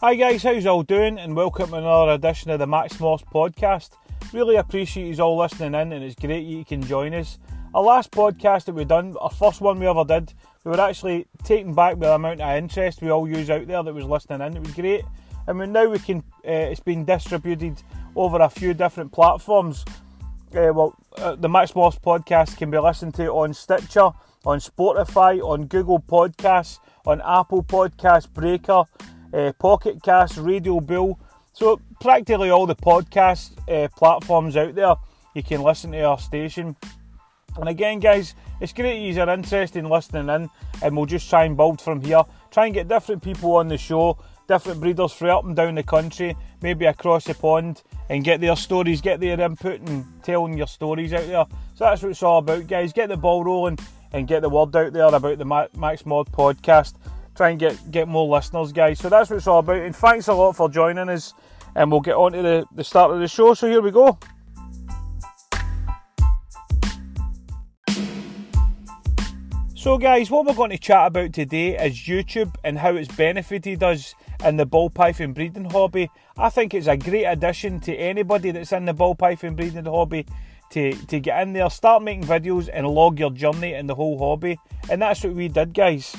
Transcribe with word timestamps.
Hi 0.00 0.14
guys, 0.14 0.44
how's 0.44 0.64
all 0.64 0.84
doing? 0.84 1.18
And 1.18 1.34
welcome 1.34 1.70
to 1.70 1.74
another 1.74 2.12
edition 2.12 2.52
of 2.52 2.60
the 2.60 2.68
Max 2.68 2.98
Morphs 2.98 3.24
podcast. 3.24 3.96
Really 4.32 4.54
appreciate 4.54 5.12
you 5.12 5.24
all 5.24 5.36
listening 5.36 5.74
in, 5.74 5.92
and 5.92 6.04
it's 6.04 6.14
great 6.14 6.46
you 6.46 6.64
can 6.64 6.80
join 6.80 7.12
us. 7.14 7.40
Our 7.74 7.82
last 7.82 8.12
podcast 8.12 8.66
that 8.66 8.76
we 8.76 8.84
done, 8.84 9.16
our 9.20 9.28
first 9.28 9.60
one 9.60 9.80
we 9.80 9.88
ever 9.88 10.04
did, 10.04 10.32
we 10.62 10.70
were 10.70 10.80
actually 10.80 11.26
taken 11.42 11.74
back 11.74 11.94
with 11.94 12.02
the 12.02 12.14
amount 12.14 12.40
of 12.40 12.56
interest 12.56 13.02
we 13.02 13.10
all 13.10 13.28
use 13.28 13.50
out 13.50 13.66
there 13.66 13.82
that 13.82 13.92
was 13.92 14.04
listening 14.04 14.40
in. 14.40 14.58
It 14.58 14.62
was 14.62 14.72
great, 14.72 15.04
and 15.48 15.58
we, 15.58 15.66
now 15.66 15.88
we 15.88 15.98
can. 15.98 16.18
Uh, 16.46 16.70
it's 16.70 16.78
been 16.78 17.04
distributed 17.04 17.82
over 18.14 18.38
a 18.38 18.48
few 18.48 18.74
different 18.74 19.10
platforms. 19.10 19.84
Uh, 20.54 20.70
well, 20.72 20.94
uh, 21.16 21.34
the 21.34 21.48
Max 21.48 21.74
Moss 21.74 21.98
podcast 21.98 22.56
can 22.56 22.70
be 22.70 22.78
listened 22.78 23.14
to 23.14 23.32
on 23.32 23.52
Stitcher, 23.52 24.10
on 24.46 24.60
Spotify, 24.60 25.42
on 25.42 25.64
Google 25.64 25.98
Podcasts, 25.98 26.78
on 27.04 27.20
Apple 27.22 27.64
Podcasts, 27.64 28.32
Breaker, 28.32 28.84
uh, 29.32 29.52
Pocket 29.58 30.02
Cast, 30.02 30.38
Radio 30.38 30.80
Bill. 30.80 31.18
So 31.52 31.80
practically 32.00 32.50
all 32.50 32.66
the 32.66 32.76
podcast 32.76 33.52
uh, 33.68 33.88
platforms 33.96 34.56
out 34.56 34.74
there, 34.74 34.94
you 35.34 35.42
can 35.42 35.62
listen 35.62 35.92
to 35.92 36.02
our 36.02 36.18
station. 36.18 36.76
And 37.56 37.68
again, 37.68 37.98
guys, 37.98 38.34
it's 38.60 38.72
great 38.72 39.00
you 39.00 39.20
are 39.20 39.28
interested 39.28 39.78
in 39.78 39.88
listening 39.88 40.28
in, 40.28 40.48
and 40.82 40.96
we'll 40.96 41.06
just 41.06 41.28
try 41.28 41.44
and 41.44 41.56
build 41.56 41.80
from 41.80 42.00
here. 42.00 42.22
Try 42.50 42.66
and 42.66 42.74
get 42.74 42.88
different 42.88 43.22
people 43.22 43.56
on 43.56 43.68
the 43.68 43.78
show, 43.78 44.18
different 44.46 44.80
breeders 44.80 45.12
from 45.12 45.30
up 45.30 45.44
and 45.44 45.56
down 45.56 45.74
the 45.74 45.82
country, 45.82 46.36
maybe 46.62 46.86
across 46.86 47.24
the 47.24 47.34
pond, 47.34 47.82
and 48.08 48.24
get 48.24 48.40
their 48.40 48.56
stories, 48.56 49.00
get 49.00 49.20
their 49.20 49.40
input, 49.40 49.80
and 49.80 50.04
telling 50.22 50.56
your 50.56 50.66
stories 50.66 51.12
out 51.12 51.26
there. 51.26 51.46
So 51.74 51.84
that's 51.84 52.02
what 52.02 52.10
it's 52.10 52.22
all 52.22 52.38
about, 52.38 52.66
guys. 52.66 52.92
Get 52.92 53.08
the 53.08 53.16
ball 53.16 53.44
rolling 53.44 53.78
and 54.12 54.26
get 54.26 54.42
the 54.42 54.48
word 54.48 54.74
out 54.74 54.92
there 54.92 55.14
about 55.14 55.38
the 55.38 55.44
Max 55.44 56.06
Mod 56.06 56.30
podcast. 56.32 56.94
Try 57.38 57.50
and 57.50 57.60
get, 57.60 57.92
get 57.92 58.08
more 58.08 58.26
listeners, 58.26 58.72
guys. 58.72 58.98
So 58.98 59.08
that's 59.08 59.30
what 59.30 59.36
it's 59.36 59.46
all 59.46 59.60
about. 59.60 59.76
And 59.76 59.94
thanks 59.94 60.26
a 60.26 60.34
lot 60.34 60.56
for 60.56 60.68
joining 60.68 61.08
us. 61.08 61.34
And 61.76 61.88
we'll 61.88 62.00
get 62.00 62.16
on 62.16 62.32
to 62.32 62.42
the, 62.42 62.66
the 62.74 62.82
start 62.82 63.12
of 63.12 63.20
the 63.20 63.28
show. 63.28 63.54
So 63.54 63.68
here 63.68 63.80
we 63.80 63.92
go. 63.92 64.18
So, 69.76 69.98
guys, 69.98 70.32
what 70.32 70.46
we're 70.46 70.54
going 70.54 70.72
to 70.72 70.78
chat 70.78 71.06
about 71.06 71.32
today 71.32 71.76
is 71.78 71.94
YouTube 71.94 72.52
and 72.64 72.76
how 72.76 72.96
it's 72.96 73.14
benefited 73.14 73.84
us 73.84 74.16
in 74.44 74.56
the 74.56 74.66
ball 74.66 74.90
python 74.90 75.32
breeding 75.32 75.70
hobby. 75.70 76.10
I 76.36 76.50
think 76.50 76.74
it's 76.74 76.88
a 76.88 76.96
great 76.96 77.26
addition 77.26 77.78
to 77.82 77.94
anybody 77.94 78.50
that's 78.50 78.72
in 78.72 78.84
the 78.84 78.94
ball 78.94 79.14
python 79.14 79.54
breeding 79.54 79.84
hobby 79.84 80.26
to, 80.70 80.92
to 80.92 81.20
get 81.20 81.40
in 81.42 81.52
there, 81.52 81.70
start 81.70 82.02
making 82.02 82.24
videos, 82.24 82.68
and 82.72 82.88
log 82.88 83.20
your 83.20 83.30
journey 83.30 83.74
in 83.74 83.86
the 83.86 83.94
whole 83.94 84.18
hobby. 84.18 84.58
And 84.90 85.00
that's 85.00 85.22
what 85.22 85.34
we 85.34 85.46
did, 85.46 85.72
guys. 85.72 86.16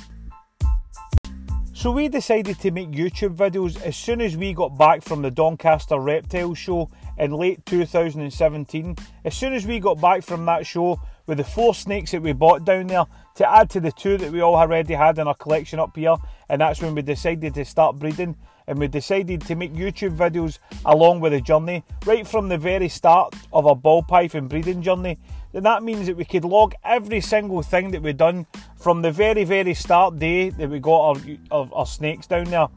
So 1.79 1.91
we 1.91 2.09
decided 2.09 2.59
to 2.59 2.71
make 2.71 2.91
YouTube 2.91 3.37
videos 3.37 3.81
as 3.83 3.95
soon 3.95 4.19
as 4.19 4.35
we 4.35 4.51
got 4.51 4.77
back 4.77 5.01
from 5.01 5.21
the 5.21 5.31
Doncaster 5.31 5.97
Reptile 5.97 6.53
Show 6.53 6.89
in 7.17 7.31
late 7.31 7.65
2017. 7.65 8.97
As 9.23 9.33
soon 9.33 9.53
as 9.53 9.65
we 9.65 9.79
got 9.79 10.01
back 10.01 10.23
from 10.23 10.45
that 10.47 10.67
show 10.67 10.99
with 11.25 11.37
the 11.37 11.45
four 11.45 11.73
snakes 11.73 12.11
that 12.11 12.21
we 12.21 12.33
bought 12.33 12.65
down 12.65 12.87
there 12.87 13.05
to 13.35 13.49
add 13.49 13.69
to 13.69 13.79
the 13.79 13.93
two 13.93 14.17
that 14.17 14.29
we 14.29 14.41
all 14.41 14.55
already 14.55 14.93
had 14.93 15.19
in 15.19 15.27
our 15.29 15.35
collection 15.35 15.79
up 15.79 15.95
here, 15.95 16.17
and 16.49 16.59
that's 16.59 16.81
when 16.81 16.95
we 16.95 17.01
decided 17.01 17.53
to 17.53 17.63
start 17.63 17.95
breeding 17.95 18.35
and 18.67 18.77
we 18.77 18.89
decided 18.89 19.39
to 19.39 19.55
make 19.55 19.73
YouTube 19.73 20.17
videos 20.17 20.59
along 20.85 21.21
with 21.21 21.31
the 21.31 21.39
journey 21.39 21.85
right 22.05 22.27
from 22.27 22.49
the 22.49 22.57
very 22.57 22.89
start 22.89 23.33
of 23.53 23.65
our 23.65 23.75
ball 23.75 24.03
python 24.03 24.49
breeding 24.49 24.81
journey. 24.81 25.17
Then 25.51 25.63
that 25.63 25.83
means 25.83 26.07
that 26.07 26.15
we 26.15 26.25
could 26.25 26.45
log 26.45 26.75
every 26.83 27.21
single 27.21 27.61
thing 27.61 27.91
that 27.91 28.01
we've 28.01 28.15
done 28.15 28.45
from 28.77 29.01
the 29.01 29.11
very, 29.11 29.43
very 29.43 29.73
start 29.73 30.19
day 30.19 30.49
that 30.49 30.69
we 30.69 30.79
got 30.79 30.99
our, 30.99 31.15
our, 31.51 31.69
our 31.73 31.85
snakes 31.85 32.27
down 32.27 32.45
there 32.45 32.67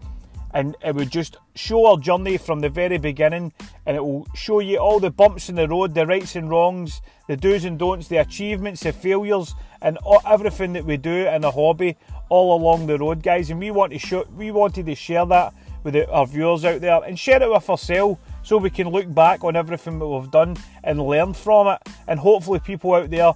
and 0.55 0.77
it 0.85 0.95
would 0.95 1.11
just 1.11 1.39
show 1.55 1.87
our 1.87 1.99
journey 1.99 2.37
from 2.37 2.61
the 2.61 2.69
very 2.69 2.99
beginning 2.99 3.53
and 3.87 3.97
it 3.97 4.05
will 4.05 4.27
show 4.35 4.61
you 4.61 4.79
all 4.79 5.01
the 5.01 5.11
bumps 5.11 5.49
in 5.49 5.55
the 5.55 5.67
road, 5.67 5.95
the 5.95 6.07
rights 6.07 6.37
and 6.37 6.51
wrongs, 6.51 7.01
the 7.27 7.37
do's 7.37 7.65
and 7.65 7.79
don'ts, 7.79 8.09
the 8.09 8.19
achievements, 8.19 8.83
the 8.83 8.93
failures, 8.93 9.55
and 9.81 9.99
everything 10.27 10.73
that 10.73 10.85
we 10.85 10.97
do 10.97 11.27
in 11.27 11.45
a 11.45 11.51
hobby 11.51 11.97
all 12.29 12.57
along 12.57 12.87
the 12.87 12.99
road, 12.99 13.23
guys. 13.23 13.51
And 13.51 13.59
we 13.59 13.71
want 13.71 13.93
to 13.93 13.99
show, 13.99 14.25
we 14.37 14.51
wanted 14.51 14.87
to 14.87 14.95
share 14.95 15.27
that 15.27 15.55
with 15.85 15.97
our 16.11 16.27
viewers 16.27 16.65
out 16.65 16.81
there 16.81 17.03
and 17.03 17.19
share 17.19 17.43
it 17.43 17.51
with 17.51 17.69
ourselves 17.69 18.21
so 18.43 18.57
we 18.59 18.71
can 18.71 18.89
look 18.89 19.13
back 19.13 19.45
on 19.45 19.57
everything 19.57 19.99
that 19.99 20.07
we've 20.07 20.31
done 20.31 20.57
and 20.85 21.01
learn 21.01 21.35
from 21.35 21.69
it. 21.69 21.79
And 22.09 22.19
hopefully, 22.19 22.61
people 22.61 22.95
out 22.95 23.11
there 23.11 23.33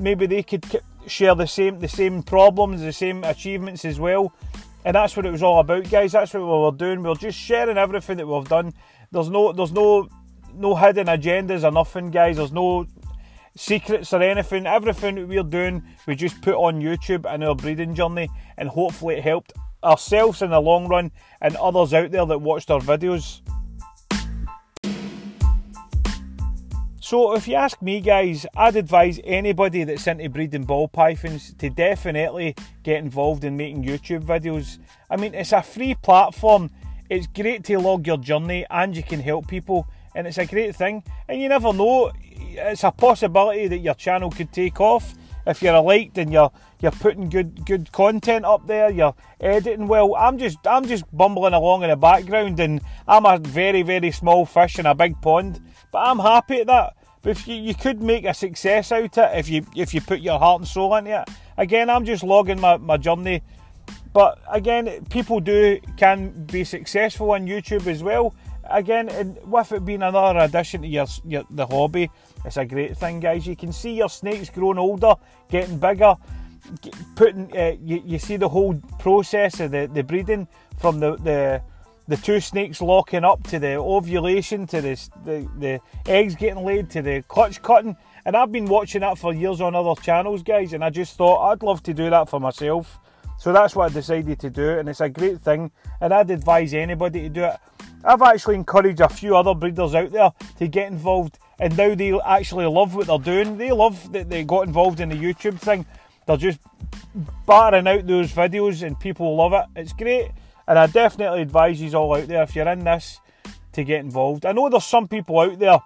maybe 0.00 0.26
they 0.26 0.42
could 0.42 0.64
share 1.06 1.34
the 1.34 1.46
same 1.46 1.78
the 1.78 1.88
same 1.88 2.22
problems, 2.22 2.80
the 2.80 2.92
same 2.92 3.24
achievements 3.24 3.84
as 3.84 3.98
well. 3.98 4.34
And 4.84 4.94
that's 4.94 5.16
what 5.16 5.26
it 5.26 5.32
was 5.32 5.42
all 5.42 5.60
about, 5.60 5.90
guys. 5.90 6.12
That's 6.12 6.32
what 6.32 6.42
we 6.42 6.48
were 6.48 6.72
doing. 6.72 7.02
We 7.02 7.10
are 7.10 7.14
just 7.14 7.38
sharing 7.38 7.76
everything 7.76 8.16
that 8.18 8.26
we've 8.26 8.48
done. 8.48 8.72
There's 9.10 9.28
no 9.28 9.52
there's 9.52 9.72
no 9.72 10.08
no 10.54 10.74
hidden 10.76 11.06
agendas 11.06 11.64
or 11.64 11.70
nothing, 11.70 12.10
guys. 12.10 12.36
There's 12.36 12.52
no 12.52 12.86
secrets 13.56 14.12
or 14.12 14.22
anything. 14.22 14.66
Everything 14.66 15.16
that 15.16 15.28
we're 15.28 15.42
doing, 15.42 15.82
we 16.06 16.14
just 16.14 16.40
put 16.42 16.54
on 16.54 16.80
YouTube 16.80 17.26
and 17.32 17.44
our 17.44 17.54
breeding 17.54 17.94
journey, 17.94 18.28
and 18.56 18.68
hopefully 18.68 19.16
it 19.16 19.24
helped 19.24 19.52
ourselves 19.82 20.42
in 20.42 20.50
the 20.50 20.60
long 20.60 20.88
run 20.88 21.10
and 21.40 21.56
others 21.56 21.94
out 21.94 22.10
there 22.10 22.26
that 22.26 22.40
watched 22.40 22.70
our 22.70 22.80
videos. 22.80 23.40
So, 27.08 27.34
if 27.34 27.48
you 27.48 27.54
ask 27.54 27.80
me, 27.80 28.02
guys, 28.02 28.44
I'd 28.54 28.76
advise 28.76 29.18
anybody 29.24 29.82
that's 29.84 30.06
into 30.06 30.28
breeding 30.28 30.64
ball 30.64 30.88
pythons 30.88 31.54
to 31.54 31.70
definitely 31.70 32.54
get 32.82 32.98
involved 32.98 33.44
in 33.44 33.56
making 33.56 33.82
YouTube 33.82 34.24
videos. 34.24 34.78
I 35.08 35.16
mean, 35.16 35.32
it's 35.32 35.52
a 35.52 35.62
free 35.62 35.94
platform, 35.94 36.70
it's 37.08 37.26
great 37.26 37.64
to 37.64 37.78
log 37.78 38.06
your 38.06 38.18
journey, 38.18 38.66
and 38.68 38.94
you 38.94 39.02
can 39.02 39.20
help 39.20 39.48
people, 39.48 39.86
and 40.14 40.26
it's 40.26 40.36
a 40.36 40.44
great 40.44 40.76
thing. 40.76 41.02
And 41.26 41.40
you 41.40 41.48
never 41.48 41.72
know, 41.72 42.12
it's 42.30 42.84
a 42.84 42.90
possibility 42.90 43.68
that 43.68 43.78
your 43.78 43.94
channel 43.94 44.30
could 44.30 44.52
take 44.52 44.78
off 44.78 45.14
if 45.48 45.62
you're 45.62 45.80
liked 45.80 46.18
and 46.18 46.30
you're 46.30 46.52
you're 46.80 46.92
putting 46.92 47.30
good 47.30 47.64
good 47.64 47.90
content 47.90 48.44
up 48.44 48.66
there, 48.66 48.90
you're 48.90 49.14
editing 49.40 49.88
well. 49.88 50.14
I'm 50.14 50.36
just 50.36 50.58
I'm 50.66 50.84
just 50.84 51.04
bumbling 51.16 51.54
along 51.54 51.84
in 51.84 51.88
the 51.88 51.96
background 51.96 52.60
and 52.60 52.82
I'm 53.08 53.24
a 53.24 53.38
very, 53.38 53.80
very 53.80 54.10
small 54.10 54.44
fish 54.44 54.78
in 54.78 54.84
a 54.84 54.94
big 54.94 55.20
pond. 55.22 55.60
But 55.90 55.98
I'm 55.98 56.18
happy 56.18 56.60
at 56.60 56.66
that. 56.66 56.94
But 57.22 57.30
if 57.30 57.48
you, 57.48 57.56
you 57.56 57.74
could 57.74 58.02
make 58.02 58.24
a 58.24 58.34
success 58.34 58.92
out 58.92 59.18
of 59.18 59.18
it 59.18 59.38
if 59.38 59.48
you 59.48 59.66
if 59.74 59.92
you 59.92 60.00
put 60.00 60.20
your 60.20 60.38
heart 60.38 60.60
and 60.60 60.68
soul 60.68 60.94
into 60.94 61.22
it. 61.22 61.28
Again, 61.56 61.90
I'm 61.90 62.04
just 62.04 62.22
logging 62.22 62.60
my, 62.60 62.76
my 62.76 62.96
journey. 62.96 63.42
But 64.12 64.38
again, 64.50 65.04
people 65.10 65.40
do 65.40 65.80
can 65.96 66.44
be 66.44 66.64
successful 66.64 67.32
on 67.32 67.46
YouTube 67.46 67.86
as 67.86 68.02
well. 68.02 68.34
Again, 68.70 69.08
and 69.08 69.38
with 69.50 69.72
it 69.72 69.84
being 69.84 70.02
another 70.02 70.38
addition 70.40 70.82
to 70.82 70.88
your, 70.88 71.06
your 71.24 71.44
the 71.50 71.66
hobby, 71.66 72.10
it's 72.44 72.56
a 72.56 72.64
great 72.64 72.96
thing, 72.96 73.18
guys. 73.20 73.46
You 73.46 73.56
can 73.56 73.72
see 73.72 73.92
your 73.94 74.10
snakes 74.10 74.50
growing 74.50 74.78
older, 74.78 75.14
getting 75.50 75.78
bigger, 75.78 76.14
putting. 77.16 77.56
Uh, 77.56 77.76
you, 77.82 78.02
you 78.04 78.18
see 78.18 78.36
the 78.36 78.48
whole 78.48 78.74
process 78.98 79.60
of 79.60 79.70
the, 79.70 79.90
the 79.92 80.02
breeding 80.02 80.46
from 80.78 81.00
the, 81.00 81.16
the 81.16 81.62
the 82.08 82.16
two 82.16 82.40
snakes 82.40 82.80
locking 82.80 83.22
up 83.22 83.46
to 83.48 83.58
the 83.58 83.76
ovulation 83.76 84.66
to 84.66 84.80
the, 84.80 85.08
the, 85.24 85.48
the 85.58 85.80
eggs 86.10 86.34
getting 86.34 86.64
laid 86.64 86.90
to 86.90 87.02
the 87.02 87.22
clutch 87.28 87.62
cutting. 87.62 87.96
And 88.24 88.36
I've 88.36 88.50
been 88.50 88.66
watching 88.66 89.02
that 89.02 89.18
for 89.18 89.32
years 89.32 89.60
on 89.60 89.74
other 89.74 89.94
channels, 90.00 90.42
guys, 90.42 90.72
and 90.72 90.82
I 90.82 90.90
just 90.90 91.16
thought 91.16 91.50
I'd 91.50 91.62
love 91.62 91.82
to 91.84 91.94
do 91.94 92.10
that 92.10 92.28
for 92.28 92.40
myself. 92.40 92.98
So 93.38 93.52
that's 93.52 93.76
what 93.76 93.90
I 93.90 93.94
decided 93.94 94.40
to 94.40 94.50
do, 94.50 94.78
and 94.78 94.88
it's 94.88 95.00
a 95.00 95.08
great 95.08 95.40
thing, 95.40 95.70
and 96.00 96.12
I'd 96.12 96.30
advise 96.30 96.74
anybody 96.74 97.22
to 97.22 97.28
do 97.28 97.44
it. 97.44 97.56
I've 98.04 98.22
actually 98.22 98.56
encouraged 98.56 99.00
a 99.00 99.08
few 99.08 99.36
other 99.36 99.54
breeders 99.54 99.94
out 99.94 100.10
there 100.10 100.32
to 100.58 100.66
get 100.66 100.90
involved, 100.90 101.38
and 101.60 101.76
now 101.76 101.94
they 101.94 102.18
actually 102.20 102.66
love 102.66 102.96
what 102.96 103.06
they're 103.06 103.18
doing. 103.18 103.56
They 103.56 103.70
love 103.70 104.12
that 104.12 104.28
they 104.28 104.42
got 104.42 104.66
involved 104.66 104.98
in 104.98 105.10
the 105.10 105.14
YouTube 105.14 105.60
thing. 105.60 105.86
They're 106.26 106.36
just 106.36 106.58
battering 107.46 107.86
out 107.86 108.06
those 108.06 108.32
videos, 108.32 108.84
and 108.84 108.98
people 108.98 109.36
love 109.36 109.52
it. 109.52 109.66
It's 109.76 109.92
great. 109.92 110.30
And 110.68 110.78
I 110.78 110.86
definitely 110.86 111.40
advise 111.40 111.80
you 111.80 111.90
all 111.94 112.14
out 112.14 112.28
there 112.28 112.42
if 112.42 112.54
you're 112.54 112.68
in 112.68 112.84
this 112.84 113.20
to 113.72 113.82
get 113.82 114.00
involved. 114.00 114.44
I 114.44 114.52
know 114.52 114.68
there's 114.68 114.84
some 114.84 115.08
people 115.08 115.40
out 115.40 115.58
there 115.58 115.80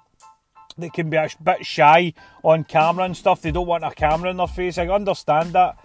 that 0.76 0.92
can 0.92 1.08
be 1.08 1.16
a 1.16 1.28
bit 1.40 1.64
shy 1.64 2.14
on 2.42 2.64
camera 2.64 3.04
and 3.04 3.16
stuff. 3.16 3.42
They 3.42 3.52
don't 3.52 3.68
want 3.68 3.84
a 3.84 3.92
camera 3.92 4.30
in 4.30 4.38
their 4.38 4.48
face. 4.48 4.78
I 4.78 4.88
understand 4.88 5.52
that. 5.52 5.78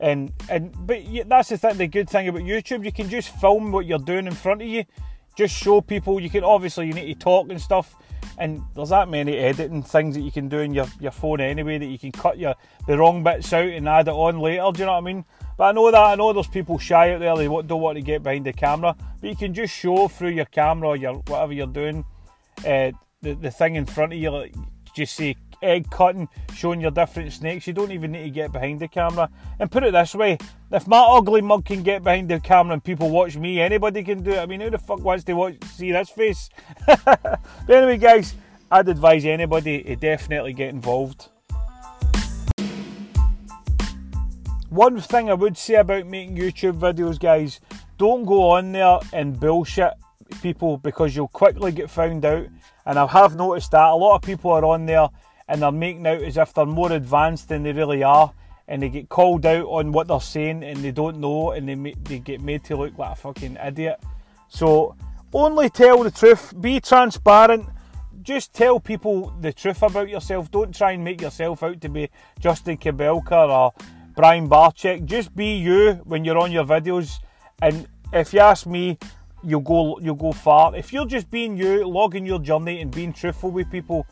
And 0.00 0.32
and 0.48 0.74
but 0.86 0.98
that's 1.26 1.50
the 1.50 1.58
thing. 1.58 1.76
The 1.76 1.86
good 1.86 2.10
thing 2.10 2.26
about 2.26 2.42
YouTube, 2.42 2.84
you 2.84 2.92
can 2.92 3.08
just 3.08 3.28
film 3.40 3.70
what 3.70 3.86
you're 3.86 3.98
doing 3.98 4.26
in 4.26 4.34
front 4.34 4.62
of 4.62 4.68
you. 4.68 4.84
Just 5.36 5.54
show 5.54 5.80
people. 5.80 6.18
You 6.18 6.30
can 6.30 6.42
obviously 6.42 6.88
you 6.88 6.94
need 6.94 7.12
to 7.12 7.18
talk 7.20 7.50
and 7.50 7.60
stuff. 7.60 7.94
And 8.38 8.62
there's 8.74 8.88
that 8.88 9.08
many 9.08 9.36
editing 9.36 9.82
things 9.82 10.14
that 10.14 10.22
you 10.22 10.32
can 10.32 10.48
do 10.48 10.58
in 10.60 10.72
your, 10.72 10.86
your 10.98 11.10
phone 11.10 11.40
anyway 11.40 11.76
that 11.78 11.86
you 11.86 11.98
can 11.98 12.10
cut 12.10 12.38
your 12.38 12.54
the 12.86 12.96
wrong 12.96 13.22
bits 13.22 13.52
out 13.52 13.68
and 13.68 13.88
add 13.88 14.08
it 14.08 14.12
on 14.12 14.40
later. 14.40 14.64
Do 14.72 14.80
you 14.80 14.86
know 14.86 14.92
what 14.92 14.98
I 14.98 15.00
mean? 15.02 15.24
But 15.60 15.66
I 15.66 15.72
know 15.72 15.90
that 15.90 16.00
I 16.00 16.14
know 16.14 16.32
there's 16.32 16.46
people 16.46 16.78
shy 16.78 17.12
out 17.12 17.20
there. 17.20 17.36
They 17.36 17.44
don't 17.44 17.82
want 17.82 17.96
to 17.96 18.00
get 18.00 18.22
behind 18.22 18.46
the 18.46 18.52
camera, 18.54 18.96
but 19.20 19.28
you 19.28 19.36
can 19.36 19.52
just 19.52 19.74
show 19.74 20.08
through 20.08 20.30
your 20.30 20.46
camera 20.46 20.88
or 20.88 20.96
your 20.96 21.16
whatever 21.16 21.52
you're 21.52 21.66
doing, 21.66 22.02
uh, 22.60 22.92
the 23.20 23.34
the 23.34 23.50
thing 23.50 23.74
in 23.74 23.84
front 23.84 24.14
of 24.14 24.18
you. 24.18 24.30
Like, 24.30 24.54
just 24.96 25.14
say 25.14 25.36
egg 25.62 25.90
cutting, 25.90 26.30
showing 26.54 26.80
your 26.80 26.90
different 26.90 27.34
snakes. 27.34 27.66
You 27.66 27.74
don't 27.74 27.92
even 27.92 28.12
need 28.12 28.22
to 28.22 28.30
get 28.30 28.52
behind 28.52 28.80
the 28.80 28.88
camera. 28.88 29.28
And 29.58 29.70
put 29.70 29.84
it 29.84 29.92
this 29.92 30.14
way, 30.14 30.38
if 30.72 30.86
my 30.86 30.96
ugly 30.96 31.42
mug 31.42 31.66
can 31.66 31.82
get 31.82 32.02
behind 32.02 32.30
the 32.30 32.40
camera 32.40 32.72
and 32.72 32.82
people 32.82 33.10
watch 33.10 33.36
me, 33.36 33.60
anybody 33.60 34.02
can 34.02 34.22
do 34.22 34.30
it. 34.30 34.38
I 34.38 34.46
mean, 34.46 34.62
who 34.62 34.70
the 34.70 34.78
fuck 34.78 35.00
wants 35.00 35.24
to 35.24 35.34
watch 35.34 35.62
see 35.64 35.92
this 35.92 36.08
face? 36.08 36.48
but 36.86 37.38
anyway, 37.68 37.98
guys, 37.98 38.32
I'd 38.70 38.88
advise 38.88 39.26
anybody 39.26 39.82
to 39.82 39.96
definitely 39.96 40.54
get 40.54 40.70
involved. 40.70 41.28
One 44.70 45.00
thing 45.00 45.28
I 45.28 45.34
would 45.34 45.58
say 45.58 45.74
about 45.74 46.06
making 46.06 46.36
YouTube 46.36 46.78
videos, 46.78 47.18
guys, 47.18 47.58
don't 47.98 48.24
go 48.24 48.50
on 48.50 48.70
there 48.70 49.00
and 49.12 49.38
bullshit 49.38 49.94
people 50.42 50.78
because 50.78 51.16
you'll 51.16 51.26
quickly 51.26 51.72
get 51.72 51.90
found 51.90 52.24
out. 52.24 52.46
And 52.86 52.96
I 52.96 53.04
have 53.08 53.34
noticed 53.34 53.72
that 53.72 53.88
a 53.88 53.94
lot 53.96 54.14
of 54.14 54.22
people 54.22 54.52
are 54.52 54.64
on 54.64 54.86
there 54.86 55.08
and 55.48 55.60
they're 55.60 55.72
making 55.72 56.06
out 56.06 56.22
as 56.22 56.36
if 56.36 56.54
they're 56.54 56.66
more 56.66 56.92
advanced 56.92 57.48
than 57.48 57.64
they 57.64 57.72
really 57.72 58.04
are, 58.04 58.32
and 58.68 58.80
they 58.80 58.88
get 58.88 59.08
called 59.08 59.44
out 59.44 59.66
on 59.66 59.90
what 59.90 60.06
they're 60.06 60.20
saying 60.20 60.62
and 60.62 60.78
they 60.78 60.92
don't 60.92 61.18
know, 61.18 61.50
and 61.50 61.68
they 61.68 61.94
they 62.04 62.20
get 62.20 62.40
made 62.40 62.62
to 62.62 62.76
look 62.76 62.96
like 62.96 63.10
a 63.10 63.16
fucking 63.16 63.58
idiot. 63.60 64.00
So 64.48 64.94
only 65.32 65.68
tell 65.68 66.04
the 66.04 66.12
truth, 66.12 66.54
be 66.60 66.78
transparent. 66.78 67.68
Just 68.22 68.52
tell 68.52 68.78
people 68.78 69.34
the 69.40 69.52
truth 69.52 69.82
about 69.82 70.08
yourself. 70.08 70.48
Don't 70.52 70.72
try 70.72 70.92
and 70.92 71.02
make 71.02 71.20
yourself 71.20 71.64
out 71.64 71.80
to 71.80 71.88
be 71.88 72.08
Justin 72.38 72.76
Kobylka 72.76 73.48
or 73.48 73.72
Brian 74.20 74.50
Barczyk. 74.50 75.06
Just 75.06 75.34
be 75.34 75.56
you 75.56 75.92
when 76.04 76.26
you're 76.26 76.36
on 76.36 76.52
your 76.52 76.66
videos. 76.66 77.20
And 77.62 77.88
if 78.12 78.34
you 78.34 78.40
ask 78.40 78.66
me, 78.66 78.98
you'll 79.42 79.62
go 79.62 79.98
you'll 79.98 80.14
go 80.14 80.32
far. 80.32 80.76
If 80.76 80.92
you're 80.92 81.06
just 81.06 81.30
being 81.30 81.56
you, 81.56 81.88
logging 81.88 82.26
your 82.26 82.38
journey 82.38 82.82
and 82.82 82.90
being 82.90 83.14
truthful 83.14 83.50
with 83.50 83.70
people 83.70 84.06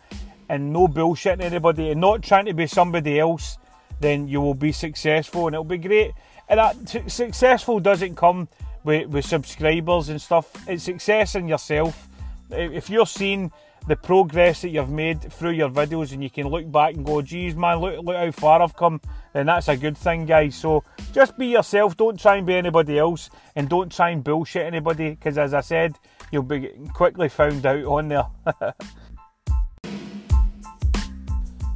and 0.48 0.72
no 0.72 0.88
bullshitting 0.88 1.42
anybody 1.42 1.90
and 1.90 2.00
not 2.00 2.22
trying 2.22 2.46
to 2.46 2.54
be 2.54 2.66
somebody 2.66 3.20
else, 3.20 3.58
then 4.00 4.26
you 4.26 4.40
will 4.40 4.54
be 4.54 4.72
successful 4.72 5.46
and 5.46 5.52
it'll 5.52 5.64
be 5.64 5.76
great. 5.76 6.12
And 6.48 6.58
that 6.58 7.10
successful 7.10 7.78
doesn't 7.78 8.16
come 8.16 8.48
with, 8.84 9.10
with 9.10 9.26
subscribers 9.26 10.08
and 10.08 10.18
stuff. 10.18 10.46
It's 10.66 10.84
success 10.84 11.34
in 11.34 11.48
yourself. 11.48 12.08
If 12.50 12.88
you're 12.88 13.04
seeing 13.04 13.52
the 13.88 13.96
progress 13.96 14.60
that 14.60 14.68
you've 14.68 14.90
made 14.90 15.32
through 15.32 15.52
your 15.52 15.70
videos 15.70 16.12
and 16.12 16.22
you 16.22 16.28
can 16.28 16.46
look 16.46 16.70
back 16.70 16.94
and 16.94 17.06
go, 17.06 17.22
geez 17.22 17.56
man, 17.56 17.78
look, 17.78 18.04
look 18.04 18.16
how 18.16 18.30
far 18.30 18.60
I've 18.60 18.76
come, 18.76 19.00
then 19.32 19.46
that's 19.46 19.68
a 19.68 19.76
good 19.76 19.96
thing, 19.96 20.26
guys. 20.26 20.54
So 20.54 20.84
just 21.12 21.38
be 21.38 21.46
yourself, 21.46 21.96
don't 21.96 22.20
try 22.20 22.36
and 22.36 22.46
be 22.46 22.54
anybody 22.54 22.98
else, 22.98 23.30
and 23.56 23.66
don't 23.68 23.90
try 23.90 24.10
and 24.10 24.22
bullshit 24.22 24.66
anybody, 24.66 25.10
because 25.10 25.38
as 25.38 25.54
I 25.54 25.62
said, 25.62 25.98
you'll 26.30 26.42
be 26.42 26.70
quickly 26.92 27.30
found 27.30 27.64
out 27.64 27.84
on 27.86 28.08
there. 28.08 28.26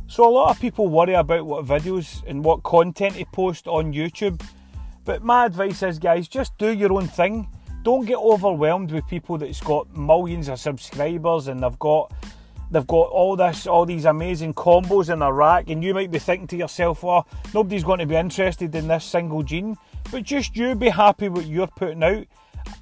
so 0.06 0.28
a 0.28 0.30
lot 0.30 0.50
of 0.50 0.60
people 0.60 0.88
worry 0.88 1.14
about 1.14 1.46
what 1.46 1.64
videos 1.64 2.22
and 2.26 2.44
what 2.44 2.62
content 2.62 3.14
to 3.14 3.24
post 3.32 3.66
on 3.66 3.94
YouTube, 3.94 4.44
but 5.06 5.24
my 5.24 5.46
advice 5.46 5.82
is, 5.82 5.98
guys, 5.98 6.28
just 6.28 6.58
do 6.58 6.70
your 6.70 6.92
own 6.92 7.08
thing 7.08 7.48
don't 7.82 8.06
get 8.06 8.18
overwhelmed 8.18 8.92
with 8.92 9.06
people 9.08 9.38
that's 9.38 9.60
got 9.60 9.94
millions 9.96 10.48
of 10.48 10.58
subscribers 10.58 11.48
and 11.48 11.62
they've 11.62 11.78
got 11.78 12.12
they've 12.70 12.86
got 12.86 13.08
all 13.08 13.36
this 13.36 13.66
all 13.66 13.84
these 13.84 14.04
amazing 14.04 14.54
combos 14.54 15.12
in 15.12 15.18
their 15.18 15.32
rack 15.32 15.68
and 15.68 15.82
you 15.82 15.92
might 15.92 16.10
be 16.10 16.18
thinking 16.18 16.46
to 16.46 16.56
yourself 16.56 17.02
well 17.02 17.26
nobody's 17.52 17.84
going 17.84 17.98
to 17.98 18.06
be 18.06 18.16
interested 18.16 18.74
in 18.74 18.88
this 18.88 19.04
single 19.04 19.42
gene 19.42 19.76
but 20.10 20.24
just 20.24 20.56
you 20.56 20.74
be 20.74 20.88
happy 20.88 21.28
with 21.28 21.44
what 21.44 21.50
you're 21.50 21.66
putting 21.66 22.02
out. 22.02 22.26